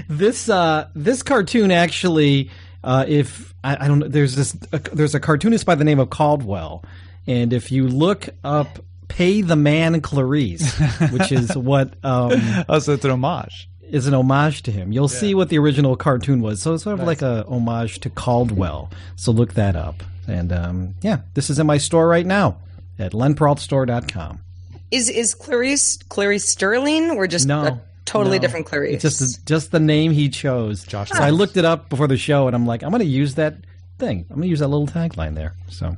this 0.09 0.49
uh, 0.49 0.88
this 0.94 1.22
cartoon 1.22 1.70
actually, 1.70 2.51
uh, 2.85 3.05
if 3.07 3.55
I, 3.62 3.85
I, 3.85 3.88
don't 3.88 3.99
know, 3.99 4.09
there's 4.09 4.37
this 4.37 4.57
uh, 4.72 4.79
there's 4.92 5.14
a 5.14 5.20
cartoonist 5.20 5.66
by 5.66 5.75
the 5.75 5.85
name 5.85 5.99
of 5.99 6.11
Caldwell, 6.11 6.85
and 7.27 7.53
if 7.53 7.72
you 7.72 7.88
look 7.88 8.29
up 8.44 8.79
"Pay 9.09 9.42
the 9.42 9.57
Man 9.57 10.01
Clarice," 10.01 10.79
which 11.11 11.33
is 11.33 11.57
what 11.57 11.94
um, 12.05 12.33
oh, 12.68 12.79
so 12.79 12.92
it's 12.92 13.05
an 13.05 13.11
homage. 13.11 13.68
Is 13.88 14.09
an 14.09 14.14
homage 14.14 14.64
to 14.64 14.72
him. 14.72 14.90
You'll 14.90 15.11
yeah. 15.11 15.18
see 15.18 15.35
what 15.35 15.49
the 15.49 15.59
original 15.59 15.94
cartoon 15.94 16.40
was. 16.40 16.61
So 16.61 16.75
it's 16.75 16.83
sort 16.83 16.94
of 16.94 17.07
nice. 17.07 17.07
like 17.07 17.22
a 17.22 17.44
homage 17.49 18.01
to 18.01 18.11
Caldwell. 18.11 18.90
So 19.14 19.31
look 19.31 19.55
that 19.55 19.77
up. 19.77 20.03
And 20.27 20.53
um, 20.53 20.94
yeah, 21.03 21.20
this 21.35 21.51
is 21.51 21.61
in 21.61 21.68
my 21.68 21.79
store 21.79 22.09
right 22.09 22.27
now 22.27 22.59
at 22.99 23.12
lenperaltastore.com. 23.12 24.40
Is 24.90 25.09
is 25.09 25.35
Clarice 25.35 25.99
Clarice 26.09 26.49
Starling 26.49 27.11
or 27.11 27.27
just 27.27 27.46
no? 27.46 27.64
A- 27.64 27.81
totally 28.07 28.38
no, 28.38 28.42
different 28.42 28.66
Clarice. 28.66 29.05
It's 29.05 29.19
just 29.19 29.47
just 29.47 29.71
the 29.71 29.81
name 29.81 30.12
he 30.12 30.31
chose. 30.31 30.85
Josh. 30.85 31.11
So 31.11 31.23
I 31.23 31.31
looked 31.31 31.57
it 31.57 31.64
up 31.64 31.90
before 31.90 32.09
the 32.09 32.16
show, 32.16 32.47
and 32.47 32.57
I'm 32.57 32.66
like, 32.66 32.83
I'm 32.83 32.90
going 32.90 33.01
to 33.01 33.07
use 33.07 33.35
that 33.35 33.57
thing. 33.99 34.27
I'm 34.31 34.37
going 34.37 34.42
to 34.42 34.49
use 34.49 34.61
that 34.61 34.69
little 34.69 34.87
tagline 34.87 35.35
there. 35.35 35.55
So. 35.69 35.97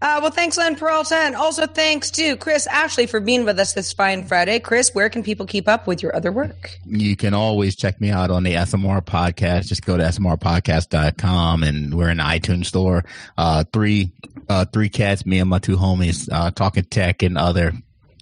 Uh, 0.00 0.20
well, 0.22 0.30
thanks, 0.30 0.56
Len 0.56 0.76
Peralta, 0.76 1.16
and 1.16 1.34
also 1.34 1.66
thanks 1.66 2.12
to 2.12 2.36
Chris 2.36 2.68
Ashley 2.68 3.06
for 3.06 3.18
being 3.18 3.44
with 3.44 3.58
us 3.58 3.72
this 3.72 3.92
fine 3.92 4.24
Friday. 4.24 4.60
Chris, 4.60 4.94
where 4.94 5.08
can 5.08 5.24
people 5.24 5.44
keep 5.44 5.68
up 5.68 5.88
with 5.88 6.04
your 6.04 6.14
other 6.14 6.30
work? 6.30 6.78
You 6.86 7.16
can 7.16 7.34
always 7.34 7.74
check 7.74 8.00
me 8.00 8.10
out 8.10 8.30
on 8.30 8.44
the 8.44 8.54
SMR 8.54 9.04
podcast. 9.04 9.66
Just 9.66 9.84
go 9.84 9.96
to 9.96 10.04
smrpodcast.com, 10.04 11.64
and 11.64 11.94
we're 11.94 12.10
in 12.10 12.18
the 12.18 12.22
iTunes 12.22 12.66
store. 12.66 13.04
Uh, 13.36 13.64
three, 13.72 14.12
uh, 14.48 14.66
three 14.66 14.88
cats, 14.88 15.26
me 15.26 15.40
and 15.40 15.50
my 15.50 15.58
two 15.58 15.76
homies, 15.76 16.28
uh, 16.30 16.52
talking 16.52 16.84
tech 16.84 17.24
and 17.24 17.36
other 17.36 17.72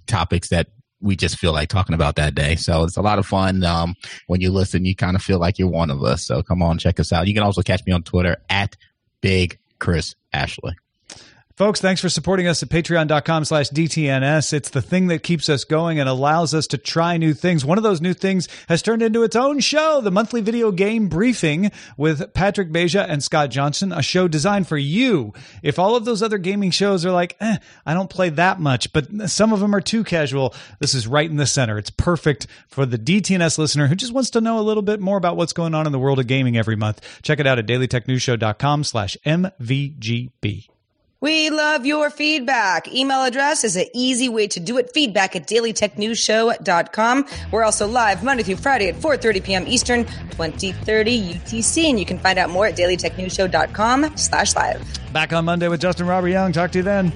topics 0.06 0.48
that 0.48 0.68
we 1.00 1.16
just 1.16 1.38
feel 1.38 1.52
like 1.52 1.68
talking 1.68 1.94
about 1.94 2.16
that 2.16 2.34
day. 2.34 2.56
So 2.56 2.84
it's 2.84 2.96
a 2.96 3.02
lot 3.02 3.18
of 3.18 3.26
fun. 3.26 3.62
Um, 3.64 3.94
when 4.26 4.40
you 4.40 4.50
listen, 4.50 4.84
you 4.84 4.96
kind 4.96 5.16
of 5.16 5.22
feel 5.22 5.38
like 5.38 5.58
you're 5.58 5.68
one 5.68 5.90
of 5.90 6.02
us. 6.02 6.26
So 6.26 6.42
come 6.42 6.62
on, 6.62 6.78
check 6.78 6.98
us 6.98 7.12
out. 7.12 7.28
You 7.28 7.34
can 7.34 7.42
also 7.42 7.62
catch 7.62 7.84
me 7.86 7.92
on 7.92 8.02
Twitter 8.02 8.36
at 8.50 8.76
Big 9.20 9.58
Chris 9.78 10.14
Ashley. 10.32 10.74
Folks, 11.58 11.80
thanks 11.80 12.00
for 12.00 12.08
supporting 12.08 12.46
us 12.46 12.62
at 12.62 12.68
patreon.com 12.68 13.44
slash 13.44 13.68
DTNS. 13.70 14.52
It's 14.52 14.70
the 14.70 14.80
thing 14.80 15.08
that 15.08 15.24
keeps 15.24 15.48
us 15.48 15.64
going 15.64 15.98
and 15.98 16.08
allows 16.08 16.54
us 16.54 16.68
to 16.68 16.78
try 16.78 17.16
new 17.16 17.34
things. 17.34 17.64
One 17.64 17.78
of 17.78 17.82
those 17.82 18.00
new 18.00 18.14
things 18.14 18.46
has 18.68 18.80
turned 18.80 19.02
into 19.02 19.24
its 19.24 19.34
own 19.34 19.58
show, 19.58 20.00
the 20.00 20.12
monthly 20.12 20.40
video 20.40 20.70
game 20.70 21.08
briefing 21.08 21.72
with 21.96 22.32
Patrick 22.32 22.70
Beja 22.70 23.04
and 23.08 23.24
Scott 23.24 23.50
Johnson, 23.50 23.90
a 23.92 24.02
show 24.02 24.28
designed 24.28 24.68
for 24.68 24.78
you. 24.78 25.32
If 25.60 25.80
all 25.80 25.96
of 25.96 26.04
those 26.04 26.22
other 26.22 26.38
gaming 26.38 26.70
shows 26.70 27.04
are 27.04 27.10
like, 27.10 27.36
eh, 27.40 27.56
I 27.84 27.92
don't 27.92 28.08
play 28.08 28.28
that 28.28 28.60
much, 28.60 28.92
but 28.92 29.28
some 29.28 29.52
of 29.52 29.58
them 29.58 29.74
are 29.74 29.80
too 29.80 30.04
casual, 30.04 30.54
this 30.78 30.94
is 30.94 31.08
right 31.08 31.28
in 31.28 31.38
the 31.38 31.44
center. 31.44 31.76
It's 31.76 31.90
perfect 31.90 32.46
for 32.68 32.86
the 32.86 32.98
DTNS 32.98 33.58
listener 33.58 33.88
who 33.88 33.96
just 33.96 34.12
wants 34.12 34.30
to 34.30 34.40
know 34.40 34.60
a 34.60 34.62
little 34.62 34.84
bit 34.84 35.00
more 35.00 35.16
about 35.16 35.36
what's 35.36 35.52
going 35.52 35.74
on 35.74 35.86
in 35.86 35.92
the 35.92 35.98
world 35.98 36.20
of 36.20 36.28
gaming 36.28 36.56
every 36.56 36.76
month. 36.76 37.04
Check 37.22 37.40
it 37.40 37.48
out 37.48 37.58
at 37.58 37.66
dailytechnewsshow.com 37.66 38.84
slash 38.84 39.16
MVGB. 39.26 40.68
We 41.20 41.50
love 41.50 41.84
your 41.84 42.10
feedback. 42.10 42.86
Email 42.94 43.24
address 43.24 43.64
is 43.64 43.74
an 43.74 43.86
easy 43.92 44.28
way 44.28 44.46
to 44.48 44.60
do 44.60 44.78
it. 44.78 44.92
Feedback 44.94 45.34
at 45.34 45.48
dailytechnewsshow.com. 45.48 47.26
We're 47.50 47.64
also 47.64 47.88
live 47.88 48.22
Monday 48.22 48.44
through 48.44 48.58
Friday 48.58 48.88
at 48.88 48.94
4.30 48.94 49.42
p.m. 49.42 49.64
Eastern, 49.66 50.04
2030 50.04 51.34
UTC. 51.34 51.90
And 51.90 51.98
you 51.98 52.06
can 52.06 52.20
find 52.20 52.38
out 52.38 52.50
more 52.50 52.66
at 52.66 52.76
dailytechnewsshow.com 52.76 54.16
slash 54.16 54.54
live. 54.54 54.80
Back 55.12 55.32
on 55.32 55.44
Monday 55.44 55.66
with 55.66 55.80
Justin 55.80 56.06
Robert 56.06 56.28
Young. 56.28 56.52
Talk 56.52 56.70
to 56.70 56.78
you 56.78 56.84
then. 56.84 57.12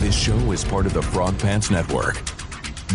This 0.00 0.14
show 0.14 0.36
is 0.52 0.66
part 0.66 0.84
of 0.84 0.92
the 0.92 1.00
Frog 1.02 1.38
Pants 1.38 1.70
Network. 1.70 2.35